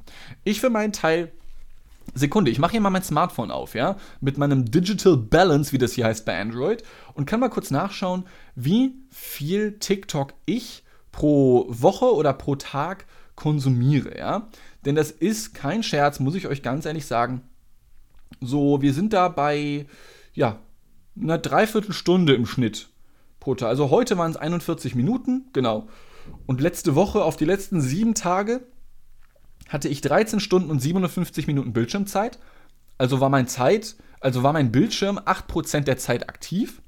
Ich 0.43 0.62
für 0.62 0.71
meinen 0.71 0.93
Teil 0.93 1.32
Sekunde, 2.13 2.51
ich 2.51 2.59
mache 2.59 2.71
hier 2.71 2.81
mal 2.81 2.89
mein 2.89 3.03
Smartphone 3.03 3.51
auf, 3.51 3.75
ja, 3.75 3.97
mit 4.21 4.37
meinem 4.37 4.65
Digital 4.65 5.17
Balance, 5.17 5.71
wie 5.71 5.77
das 5.77 5.93
hier 5.93 6.05
heißt 6.05 6.25
bei 6.25 6.39
Android, 6.39 6.83
und 7.13 7.25
kann 7.25 7.39
mal 7.39 7.49
kurz 7.49 7.71
nachschauen, 7.71 8.25
wie 8.55 8.95
viel 9.09 9.77
TikTok 9.79 10.33
ich 10.45 10.83
pro 11.11 11.65
Woche 11.69 12.13
oder 12.13 12.33
pro 12.33 12.55
Tag 12.55 13.05
konsumiere, 13.35 14.17
ja. 14.17 14.49
Denn 14.85 14.95
das 14.95 15.11
ist 15.11 15.53
kein 15.53 15.83
Scherz, 15.83 16.19
muss 16.19 16.35
ich 16.35 16.47
euch 16.47 16.63
ganz 16.63 16.85
ehrlich 16.85 17.05
sagen. 17.05 17.41
So, 18.41 18.81
wir 18.81 18.93
sind 18.93 19.13
da 19.13 19.29
bei, 19.29 19.85
ja, 20.33 20.59
einer 21.19 21.37
Dreiviertelstunde 21.37 22.33
im 22.33 22.45
Schnitt 22.45 22.89
pro 23.39 23.55
Tag. 23.55 23.69
Also 23.69 23.89
heute 23.89 24.17
waren 24.17 24.31
es 24.31 24.37
41 24.37 24.95
Minuten, 24.95 25.45
genau. 25.53 25.87
Und 26.45 26.61
letzte 26.61 26.95
Woche 26.95 27.23
auf 27.23 27.37
die 27.37 27.45
letzten 27.45 27.81
sieben 27.81 28.13
Tage 28.13 28.61
hatte 29.69 29.88
ich 29.88 30.01
13 30.01 30.39
Stunden 30.39 30.69
und 30.69 30.82
57 30.82 31.47
Minuten 31.47 31.73
Bildschirmzeit. 31.73 32.39
Also 32.97 33.19
war 33.19 33.30
mein 33.30 33.47
Zeit, 33.47 33.95
also 34.19 34.43
war 34.43 34.53
mein 34.53 34.71
Bildschirm 34.71 35.19
8% 35.19 35.82
der 35.82 35.97
Zeit 35.97 36.30
aktiv. 36.30 36.82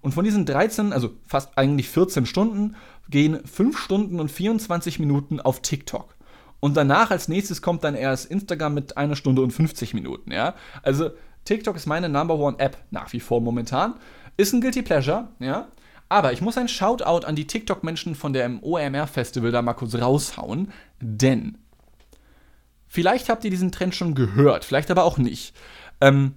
Und 0.00 0.12
von 0.12 0.24
diesen 0.24 0.46
13, 0.46 0.92
also 0.92 1.10
fast 1.26 1.58
eigentlich 1.58 1.88
14 1.88 2.24
Stunden, 2.24 2.76
gehen 3.10 3.44
5 3.44 3.78
Stunden 3.78 4.20
und 4.20 4.30
24 4.30 4.98
Minuten 4.98 5.40
auf 5.40 5.60
TikTok. 5.60 6.14
Und 6.60 6.76
danach 6.76 7.10
als 7.10 7.28
nächstes 7.28 7.62
kommt 7.62 7.84
dann 7.84 7.94
erst 7.94 8.30
Instagram 8.30 8.74
mit 8.74 8.96
einer 8.96 9.16
Stunde 9.16 9.42
und 9.42 9.50
50 9.50 9.94
Minuten, 9.94 10.30
ja. 10.30 10.54
Also 10.82 11.10
TikTok 11.44 11.76
ist 11.76 11.86
meine 11.86 12.08
Number 12.08 12.38
One 12.38 12.58
App 12.58 12.78
nach 12.90 13.12
wie 13.12 13.20
vor 13.20 13.40
momentan. 13.40 13.94
Ist 14.36 14.52
ein 14.52 14.60
Guilty 14.60 14.82
Pleasure, 14.82 15.28
ja. 15.38 15.68
Aber 16.08 16.32
ich 16.32 16.42
muss 16.42 16.58
ein 16.58 16.68
Shoutout 16.68 17.26
an 17.26 17.36
die 17.36 17.46
TikTok-Menschen 17.46 18.14
von 18.14 18.32
der 18.32 18.50
OMR-Festival 18.62 19.52
da 19.52 19.62
mal 19.62 19.74
kurz 19.74 19.94
raushauen, 19.94 20.72
denn 21.00 21.56
Vielleicht 22.92 23.28
habt 23.28 23.44
ihr 23.44 23.52
diesen 23.52 23.70
Trend 23.70 23.94
schon 23.94 24.16
gehört, 24.16 24.64
vielleicht 24.64 24.90
aber 24.90 25.04
auch 25.04 25.16
nicht. 25.16 25.54
Ähm, 26.00 26.34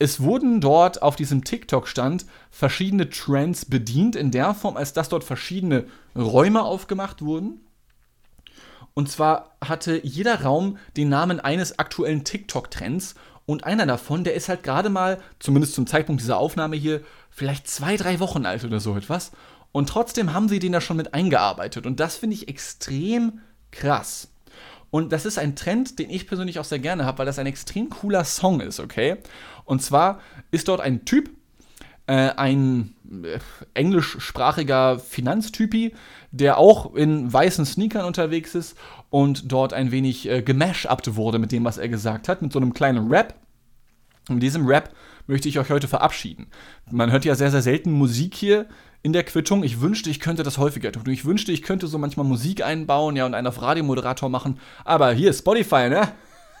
es 0.00 0.20
wurden 0.20 0.60
dort 0.60 1.02
auf 1.02 1.14
diesem 1.14 1.44
TikTok-Stand 1.44 2.26
verschiedene 2.50 3.08
Trends 3.10 3.64
bedient, 3.64 4.16
in 4.16 4.32
der 4.32 4.54
Form, 4.54 4.76
als 4.76 4.92
dass 4.92 5.08
dort 5.08 5.22
verschiedene 5.22 5.86
Räume 6.16 6.64
aufgemacht 6.64 7.22
wurden. 7.22 7.60
Und 8.94 9.08
zwar 9.08 9.56
hatte 9.64 10.04
jeder 10.04 10.42
Raum 10.42 10.78
den 10.96 11.10
Namen 11.10 11.38
eines 11.38 11.78
aktuellen 11.78 12.24
TikTok-Trends. 12.24 13.14
Und 13.46 13.62
einer 13.62 13.86
davon, 13.86 14.24
der 14.24 14.34
ist 14.34 14.48
halt 14.48 14.64
gerade 14.64 14.90
mal, 14.90 15.20
zumindest 15.38 15.74
zum 15.74 15.86
Zeitpunkt 15.86 16.20
dieser 16.20 16.38
Aufnahme 16.38 16.74
hier, 16.74 17.02
vielleicht 17.30 17.68
zwei, 17.68 17.96
drei 17.96 18.18
Wochen 18.18 18.46
alt 18.46 18.64
oder 18.64 18.80
so 18.80 18.96
etwas. 18.96 19.30
Und 19.70 19.88
trotzdem 19.88 20.32
haben 20.32 20.48
sie 20.48 20.58
den 20.58 20.72
da 20.72 20.80
schon 20.80 20.96
mit 20.96 21.14
eingearbeitet. 21.14 21.86
Und 21.86 22.00
das 22.00 22.16
finde 22.16 22.34
ich 22.34 22.48
extrem 22.48 23.42
krass. 23.70 24.28
Und 24.90 25.12
das 25.12 25.26
ist 25.26 25.38
ein 25.38 25.54
Trend, 25.54 25.98
den 25.98 26.10
ich 26.10 26.26
persönlich 26.26 26.58
auch 26.58 26.64
sehr 26.64 26.78
gerne 26.78 27.04
habe, 27.04 27.18
weil 27.18 27.26
das 27.26 27.38
ein 27.38 27.46
extrem 27.46 27.90
cooler 27.90 28.24
Song 28.24 28.60
ist, 28.60 28.80
okay? 28.80 29.16
Und 29.64 29.82
zwar 29.82 30.20
ist 30.50 30.68
dort 30.68 30.80
ein 30.80 31.04
Typ, 31.04 31.30
äh, 32.06 32.30
ein 32.36 32.94
äh, 33.10 33.38
englischsprachiger 33.74 34.98
Finanztypi, 34.98 35.94
der 36.30 36.56
auch 36.56 36.94
in 36.94 37.30
weißen 37.30 37.66
Sneakern 37.66 38.06
unterwegs 38.06 38.54
ist 38.54 38.76
und 39.10 39.52
dort 39.52 39.74
ein 39.74 39.90
wenig 39.90 40.28
äh, 40.28 40.42
wurde 40.46 41.38
mit 41.38 41.52
dem, 41.52 41.64
was 41.64 41.78
er 41.78 41.88
gesagt 41.88 42.28
hat, 42.28 42.40
mit 42.40 42.52
so 42.52 42.58
einem 42.58 42.72
kleinen 42.72 43.08
Rap. 43.08 43.34
Mit 44.34 44.42
diesem 44.42 44.66
Rap 44.66 44.94
möchte 45.26 45.48
ich 45.48 45.58
euch 45.58 45.70
heute 45.70 45.88
verabschieden. 45.88 46.46
Man 46.90 47.12
hört 47.12 47.24
ja 47.24 47.34
sehr, 47.34 47.50
sehr 47.50 47.62
selten 47.62 47.92
Musik 47.92 48.34
hier 48.34 48.66
in 49.02 49.12
der 49.12 49.24
Quittung. 49.24 49.62
Ich 49.62 49.80
wünschte, 49.80 50.10
ich 50.10 50.20
könnte 50.20 50.42
das 50.42 50.58
häufiger 50.58 50.92
tun. 50.92 51.04
Ich 51.08 51.24
wünschte, 51.24 51.52
ich 51.52 51.62
könnte 51.62 51.86
so 51.86 51.98
manchmal 51.98 52.26
Musik 52.26 52.64
einbauen, 52.64 53.16
ja, 53.16 53.26
und 53.26 53.34
einen 53.34 53.46
auf 53.46 53.62
Radiomoderator 53.62 54.28
machen. 54.28 54.58
Aber 54.84 55.12
hier, 55.12 55.32
Spotify, 55.32 55.88
ne? 55.88 56.08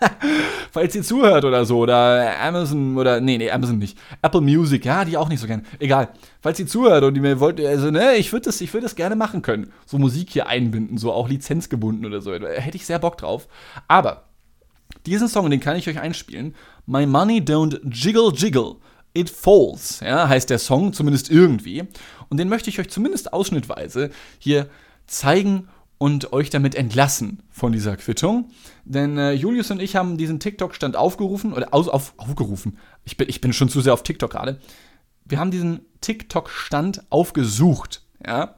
Falls 0.70 0.94
ihr 0.94 1.02
zuhört 1.02 1.44
oder 1.44 1.64
so, 1.64 1.78
oder 1.78 2.38
Amazon, 2.40 2.96
oder, 2.96 3.20
nee, 3.20 3.36
nee, 3.36 3.50
Amazon 3.50 3.78
nicht. 3.78 3.98
Apple 4.22 4.40
Music, 4.40 4.84
ja, 4.84 5.04
die 5.04 5.16
auch 5.16 5.28
nicht 5.28 5.40
so 5.40 5.46
gerne. 5.46 5.64
Egal. 5.80 6.10
Falls 6.40 6.60
ihr 6.60 6.66
zuhört 6.66 7.02
und 7.02 7.16
ihr 7.16 7.22
mir 7.22 7.40
wollt, 7.40 7.60
also, 7.60 7.90
ne, 7.90 8.14
ich 8.14 8.32
würde 8.32 8.44
das, 8.44 8.60
würd 8.60 8.84
das 8.84 8.94
gerne 8.94 9.16
machen 9.16 9.42
können. 9.42 9.72
So 9.86 9.98
Musik 9.98 10.30
hier 10.30 10.46
einbinden, 10.46 10.98
so 10.98 11.12
auch 11.12 11.28
lizenzgebunden 11.28 12.06
oder 12.06 12.20
so. 12.20 12.32
Hätte 12.32 12.76
ich 12.76 12.86
sehr 12.86 13.00
Bock 13.00 13.18
drauf. 13.18 13.48
Aber, 13.88 14.24
diesen 15.06 15.28
Song, 15.28 15.50
den 15.50 15.60
kann 15.60 15.76
ich 15.76 15.88
euch 15.88 16.00
einspielen. 16.00 16.54
My 16.88 17.04
Money 17.04 17.40
Don't 17.40 17.80
Jiggle 17.84 18.32
Jiggle 18.34 18.76
It 19.12 19.28
Falls, 19.28 20.00
ja, 20.00 20.26
heißt 20.26 20.48
der 20.48 20.58
Song, 20.58 20.94
zumindest 20.94 21.30
irgendwie. 21.30 21.84
Und 22.30 22.38
den 22.38 22.48
möchte 22.48 22.70
ich 22.70 22.80
euch 22.80 22.88
zumindest 22.88 23.34
ausschnittweise 23.34 24.08
hier 24.38 24.70
zeigen 25.06 25.68
und 25.98 26.32
euch 26.32 26.48
damit 26.48 26.74
entlassen 26.74 27.42
von 27.50 27.72
dieser 27.72 27.98
Quittung. 27.98 28.48
Denn 28.86 29.18
äh, 29.18 29.32
Julius 29.32 29.70
und 29.70 29.82
ich 29.82 29.96
haben 29.96 30.16
diesen 30.16 30.40
TikTok-Stand 30.40 30.96
aufgerufen, 30.96 31.52
oder 31.52 31.74
aus, 31.74 31.88
auf, 31.88 32.14
aufgerufen. 32.16 32.78
Ich 33.04 33.18
bin, 33.18 33.28
ich 33.28 33.42
bin 33.42 33.52
schon 33.52 33.68
zu 33.68 33.82
sehr 33.82 33.92
auf 33.92 34.02
TikTok 34.02 34.30
gerade. 34.30 34.58
Wir 35.26 35.38
haben 35.38 35.50
diesen 35.50 35.80
TikTok-Stand 36.00 37.10
aufgesucht, 37.10 38.02
ja. 38.26 38.56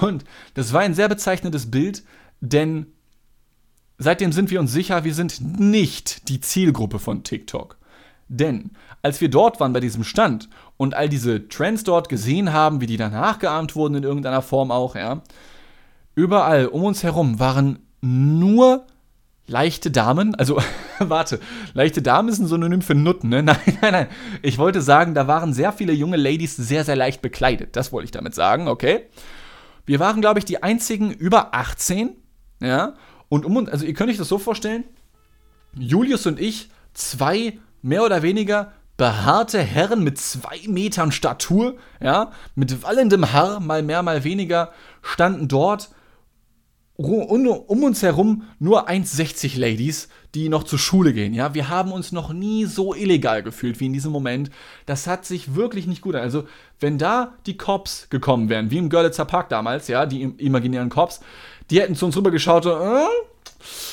Und 0.00 0.24
das 0.54 0.72
war 0.72 0.82
ein 0.82 0.94
sehr 0.94 1.08
bezeichnendes 1.08 1.68
Bild, 1.68 2.04
denn 2.40 2.92
seitdem 4.00 4.32
sind 4.32 4.50
wir 4.50 4.58
uns 4.58 4.72
sicher, 4.72 5.04
wir 5.04 5.14
sind 5.14 5.60
nicht 5.60 6.28
die 6.28 6.40
Zielgruppe 6.40 6.98
von 6.98 7.22
TikTok. 7.22 7.76
Denn 8.28 8.70
als 9.02 9.20
wir 9.20 9.28
dort 9.28 9.60
waren 9.60 9.72
bei 9.72 9.80
diesem 9.80 10.04
Stand 10.04 10.48
und 10.76 10.94
all 10.94 11.08
diese 11.08 11.48
Trends 11.48 11.84
dort 11.84 12.08
gesehen 12.08 12.52
haben, 12.52 12.80
wie 12.80 12.86
die 12.86 12.96
dann 12.96 13.12
nachgeahmt 13.12 13.76
wurden 13.76 13.96
in 13.96 14.04
irgendeiner 14.04 14.42
Form 14.42 14.70
auch, 14.70 14.94
ja, 14.94 15.22
überall 16.14 16.66
um 16.66 16.84
uns 16.84 17.02
herum 17.02 17.38
waren 17.38 17.80
nur 18.00 18.86
leichte 19.46 19.90
Damen, 19.90 20.34
also 20.36 20.62
warte, 20.98 21.40
leichte 21.74 22.02
Damen 22.02 22.28
ist 22.28 22.38
ein 22.38 22.46
Synonym 22.46 22.82
für 22.82 22.94
Nutten, 22.94 23.28
ne? 23.28 23.42
Nein, 23.42 23.58
nein, 23.82 23.92
nein. 23.92 24.06
Ich 24.42 24.58
wollte 24.58 24.80
sagen, 24.80 25.14
da 25.14 25.26
waren 25.26 25.52
sehr 25.52 25.72
viele 25.72 25.92
junge 25.92 26.16
Ladies 26.16 26.56
sehr, 26.56 26.84
sehr 26.84 26.96
leicht 26.96 27.20
bekleidet. 27.20 27.76
Das 27.76 27.92
wollte 27.92 28.06
ich 28.06 28.10
damit 28.12 28.34
sagen, 28.34 28.68
okay? 28.68 29.08
Wir 29.86 29.98
waren, 29.98 30.20
glaube 30.20 30.38
ich, 30.38 30.44
die 30.44 30.62
einzigen 30.62 31.10
über 31.10 31.52
18, 31.52 32.10
ja? 32.62 32.94
Und 33.30 33.46
um 33.46 33.56
uns, 33.56 33.70
also 33.70 33.86
ihr 33.86 33.94
könnt 33.94 34.10
euch 34.10 34.18
das 34.18 34.28
so 34.28 34.38
vorstellen, 34.38 34.84
Julius 35.74 36.26
und 36.26 36.38
ich, 36.38 36.68
zwei 36.92 37.58
mehr 37.80 38.04
oder 38.04 38.22
weniger 38.22 38.72
behaarte 38.98 39.62
Herren 39.62 40.04
mit 40.04 40.18
zwei 40.18 40.60
Metern 40.66 41.12
Statur, 41.12 41.76
ja, 42.02 42.32
mit 42.54 42.82
wallendem 42.82 43.32
Haar, 43.32 43.60
mal 43.60 43.82
mehr, 43.82 44.02
mal 44.02 44.24
weniger, 44.24 44.72
standen 45.00 45.48
dort 45.48 45.90
um 47.02 47.82
uns 47.82 48.02
herum 48.02 48.42
nur 48.58 48.90
1,60 48.90 49.58
Ladies, 49.58 50.10
die 50.34 50.50
noch 50.50 50.64
zur 50.64 50.78
Schule 50.78 51.14
gehen. 51.14 51.32
Ja, 51.32 51.54
wir 51.54 51.70
haben 51.70 51.92
uns 51.92 52.12
noch 52.12 52.32
nie 52.32 52.66
so 52.66 52.94
illegal 52.94 53.42
gefühlt 53.42 53.80
wie 53.80 53.86
in 53.86 53.94
diesem 53.94 54.12
Moment. 54.12 54.50
Das 54.84 55.06
hat 55.06 55.24
sich 55.24 55.54
wirklich 55.54 55.86
nicht 55.86 56.02
gut 56.02 56.14
an. 56.14 56.20
Also, 56.20 56.46
wenn 56.78 56.98
da 56.98 57.32
die 57.46 57.56
Cops 57.56 58.08
gekommen 58.10 58.50
wären, 58.50 58.70
wie 58.70 58.76
im 58.76 58.90
Görlitzer 58.90 59.24
Park 59.24 59.48
damals, 59.48 59.88
ja, 59.88 60.04
die 60.04 60.22
imaginären 60.22 60.90
Cops, 60.90 61.20
die 61.70 61.80
hätten 61.80 61.94
zu 61.94 62.06
uns 62.06 62.16
rübergeschaut 62.16 62.66
und, 62.66 62.72
äh, 62.72 63.06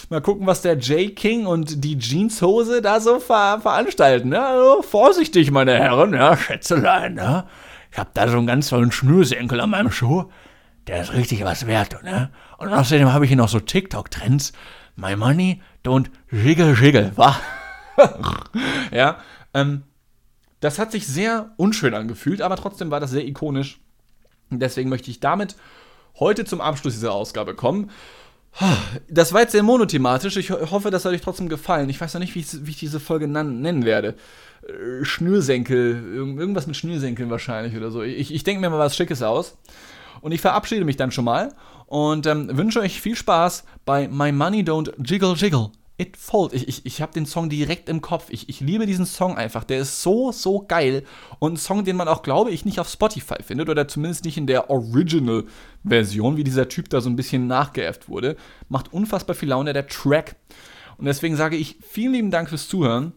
Mal 0.10 0.22
gucken, 0.22 0.48
was 0.48 0.62
der 0.62 0.78
J. 0.78 1.14
King 1.14 1.46
und 1.46 1.84
die 1.84 1.98
Jeanshose 2.00 2.82
da 2.82 3.02
so 3.02 3.20
ver 3.20 3.60
veranstalten. 3.62 4.30
Ne? 4.30 4.42
Also, 4.42 4.82
vorsichtig, 4.82 5.52
meine 5.52 5.74
Herren, 5.74 6.14
ja, 6.14 6.38
Schätzelein. 6.38 7.16
Ne? 7.16 7.46
Ich 7.92 7.98
hab 7.98 8.14
da 8.14 8.30
so 8.30 8.38
einen 8.38 8.48
ganz 8.48 8.70
tollen 8.70 8.94
Schnürsenkel 8.94 9.60
an 9.60 9.72
meinem 9.72 9.92
Schuh. 9.92 10.26
Der 10.88 11.02
ist 11.02 11.14
richtig 11.14 11.44
was 11.44 11.68
wert. 11.68 12.02
Ne? 12.04 12.32
Und 12.58 12.70
außerdem 12.70 13.12
habe 13.12 13.26
ich 13.26 13.30
hier 13.30 13.38
noch 13.38 13.50
so 13.50 13.60
TikTok-Trends. 13.60 14.54
My 14.96 15.18
money 15.18 15.62
don't 15.84 16.08
jiggle 16.32 16.74
jiggle, 16.74 17.12
wa? 17.18 17.38
ja, 18.92 19.18
ähm, 19.54 19.84
das 20.62 20.80
hat 20.80 20.92
sich 20.92 21.06
sehr 21.06 21.52
unschön 21.58 21.94
angefühlt, 21.94 22.42
aber 22.42 22.56
trotzdem 22.56 22.92
war 22.92 23.00
das 23.00 23.12
sehr 23.12 23.28
ikonisch. 23.28 23.80
Deswegen 24.50 24.90
möchte 24.90 25.12
ich 25.12 25.20
damit 25.20 25.56
heute 26.20 26.46
zum 26.46 26.62
Abschluss 26.62 26.94
dieser 26.94 27.14
Ausgabe 27.14 27.56
kommen. 27.56 27.90
Das 29.08 29.34
war 29.34 29.42
jetzt 29.42 29.52
sehr 29.52 29.64
monothematisch. 29.64 30.36
Ich 30.38 30.50
hoffe, 30.50 30.90
das 30.90 31.06
hat 31.06 31.14
euch 31.14 31.22
trotzdem 31.22 31.48
gefallen. 31.48 31.90
Ich 31.90 32.02
weiß 32.02 32.14
noch 32.16 32.22
nicht, 32.22 32.34
wie 32.34 32.40
ich, 32.40 32.66
wie 32.66 32.72
ich 32.72 32.80
diese 32.80 33.00
Folge 33.00 33.28
nennen 33.28 33.86
werde. 33.86 34.16
Äh, 34.68 35.06
Schnürsenkel, 35.06 36.14
irgendwas 36.16 36.66
mit 36.66 36.76
Schnürsenkeln 36.76 37.30
wahrscheinlich 37.30 37.76
oder 37.76 37.92
so. 37.92 38.02
Ich, 38.02 38.34
ich 38.34 38.44
denke 38.44 38.62
mir 38.62 38.70
mal 38.70 38.80
was 38.80 38.96
Schickes 38.96 39.22
aus. 39.22 39.58
Und 40.22 40.32
ich 40.32 40.42
verabschiede 40.42 40.86
mich 40.86 40.98
dann 40.98 41.12
schon 41.12 41.26
mal 41.26 41.54
und 41.86 42.26
ähm, 42.26 42.50
wünsche 42.58 42.80
euch 42.80 43.02
viel 43.02 43.16
Spaß 43.16 43.66
bei 43.86 44.08
My 44.08 44.32
Money 44.32 44.64
Don't 44.64 44.92
Jiggle 44.98 45.34
Jiggle. 45.34 45.70
It 46.00 46.16
Falls. 46.16 46.54
Ich, 46.54 46.68
ich, 46.68 46.86
ich 46.86 47.02
habe 47.02 47.14
den 47.14 47.26
Song 47.26 47.50
direkt 47.50 47.90
im 47.90 48.02
Kopf. 48.02 48.28
Ich, 48.30 48.50
ich 48.50 48.60
liebe 48.60 48.86
diesen 48.86 49.08
Song 49.08 49.36
einfach. 49.36 49.64
Der 49.64 49.80
ist 49.80 50.04
so, 50.04 50.32
so 50.32 50.64
geil. 50.68 51.04
Und 51.40 51.54
ein 51.54 51.58
Song, 51.58 51.86
den 51.86 51.96
man 51.96 52.08
auch, 52.08 52.22
glaube 52.22 52.52
ich, 52.52 52.66
nicht 52.66 52.80
auf 52.80 52.88
Spotify 52.88 53.42
findet 53.42 53.68
oder 53.68 53.88
zumindest 53.88 54.24
nicht 54.24 54.38
in 54.38 54.46
der 54.46 54.70
Original-Version, 54.70 56.38
wie 56.38 56.44
dieser 56.44 56.70
Typ 56.70 56.90
da 56.90 57.02
so 57.02 57.10
ein 57.10 57.16
bisschen 57.16 57.48
nachgeäfft 57.48 58.10
wurde. 58.10 58.38
Macht 58.70 58.94
unfassbar 58.94 59.36
viel 59.36 59.50
Laune, 59.50 59.74
der 59.74 59.88
Track. 59.88 60.36
Und 60.98 61.06
deswegen 61.06 61.36
sage 61.36 61.58
ich 61.58 61.78
vielen 61.82 62.14
lieben 62.14 62.32
Dank 62.32 62.50
fürs 62.50 62.68
Zuhören. 62.68 63.14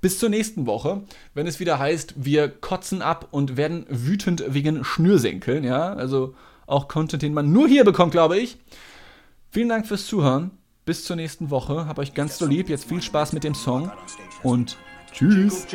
Bis 0.00 0.18
zur 0.18 0.30
nächsten 0.30 0.66
Woche, 0.66 1.02
wenn 1.34 1.46
es 1.46 1.60
wieder 1.60 1.78
heißt, 1.78 2.14
wir 2.16 2.48
kotzen 2.48 3.02
ab 3.02 3.28
und 3.30 3.56
werden 3.56 3.86
wütend 3.88 4.42
wegen 4.48 4.82
Schnürsenkeln. 4.82 5.62
Ja, 5.62 5.92
also 5.92 6.34
auch 6.66 6.88
Content, 6.88 7.22
den 7.22 7.34
man 7.34 7.52
nur 7.52 7.68
hier 7.68 7.84
bekommt, 7.84 8.10
glaube 8.10 8.38
ich. 8.38 8.56
Vielen 9.50 9.68
Dank 9.68 9.86
fürs 9.86 10.06
Zuhören. 10.06 10.50
Bis 10.84 11.04
zur 11.04 11.14
nächsten 11.14 11.50
Woche. 11.50 11.86
Hab 11.86 11.98
euch 11.98 12.12
ganz 12.12 12.38
so 12.38 12.46
lieb. 12.46 12.68
Jetzt 12.68 12.86
viel 12.86 13.00
Spaß 13.00 13.32
mit 13.32 13.44
dem 13.44 13.54
Song. 13.54 13.92
Und 14.42 14.76
tschüss. 15.12 15.66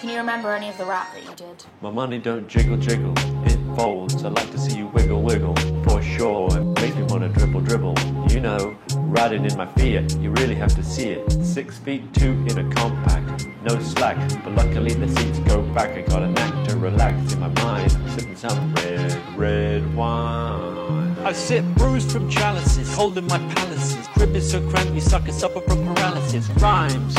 Can 0.00 0.10
you 0.10 0.16
remember 0.16 0.48
any 0.48 0.68
of 0.68 0.76
the 0.78 0.84
rap 0.84 1.12
that 1.14 1.22
you 1.22 1.34
did? 1.36 1.64
My 1.80 1.88
money 1.88 2.18
don't 2.18 2.48
jiggle 2.48 2.76
jiggle, 2.76 3.12
it 3.46 3.58
folds. 3.76 4.24
I 4.24 4.30
like 4.30 4.50
to 4.50 4.58
see 4.58 4.76
you 4.76 4.88
wiggle 4.92 5.22
wiggle, 5.22 5.54
for 5.84 6.02
sure. 6.02 6.48
It 6.58 6.80
makes 6.80 6.96
me 6.96 7.04
wanna 7.04 7.28
dribble 7.28 7.60
dribble. 7.60 7.94
You 8.28 8.40
know, 8.40 8.76
riding 8.96 9.44
in 9.44 9.56
my 9.56 9.66
Fiat, 9.76 10.16
you 10.20 10.32
really 10.32 10.56
have 10.56 10.74
to 10.74 10.82
see 10.82 11.10
it. 11.10 11.30
Six 11.44 11.78
feet 11.78 12.12
two 12.14 12.32
in 12.48 12.58
a 12.58 12.74
compact, 12.74 13.46
no 13.62 13.78
slack. 13.78 14.16
But 14.42 14.56
luckily 14.56 14.92
the 14.94 15.06
seats 15.06 15.38
go 15.40 15.62
back. 15.72 15.90
I 15.96 16.00
got 16.00 16.24
a 16.24 16.28
knack 16.28 16.66
to 16.70 16.76
relax 16.78 17.34
in 17.34 17.38
my 17.38 17.48
mind. 17.62 17.92
sipping 18.16 18.34
some 18.34 18.74
red, 18.74 19.16
red 19.36 19.94
wine. 19.94 21.01
I 21.24 21.32
sit 21.32 21.64
bruised 21.76 22.10
from 22.10 22.28
chalices, 22.28 22.92
holding 22.92 23.26
my 23.28 23.38
palaces. 23.54 24.08
Crib 24.08 24.34
is 24.34 24.50
so 24.50 24.60
cramped, 24.68 24.92
you 24.92 25.00
suckers 25.00 25.36
suffer 25.36 25.60
from 25.60 25.94
paralysis. 25.94 26.48
Rhymes. 26.60 27.14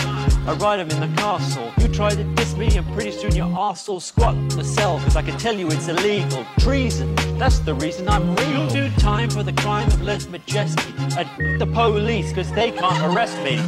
I 0.45 0.57
ride 0.59 0.81
him 0.81 0.89
in 0.89 0.99
the 0.99 1.21
castle. 1.21 1.71
You 1.77 1.87
try 1.87 2.09
to 2.09 2.23
diss 2.35 2.57
me, 2.57 2.75
and 2.75 2.85
pretty 2.93 3.11
soon 3.11 3.33
your 3.33 3.49
arse 3.57 3.87
will 3.87 4.01
squat 4.01 4.35
in 4.35 4.49
the 4.49 4.63
cell. 4.63 4.99
Cause 4.99 5.15
I 5.15 5.21
can 5.21 5.37
tell 5.39 5.55
you 5.55 5.67
it's 5.67 5.87
illegal. 5.87 6.45
Treason, 6.59 7.15
that's 7.37 7.59
the 7.59 7.75
reason 7.75 8.09
I'm 8.09 8.35
real. 8.35 8.49
You'll 8.49 8.67
do 8.67 8.89
time 8.97 9.29
for 9.29 9.41
the 9.41 9.53
crime 9.53 9.87
of 9.87 10.01
less 10.01 10.27
majesty. 10.27 10.93
And 11.17 11.61
the 11.61 11.67
police, 11.67 12.33
cause 12.33 12.51
they 12.51 12.71
can't 12.71 13.15
arrest 13.15 13.37
me. 13.41 13.61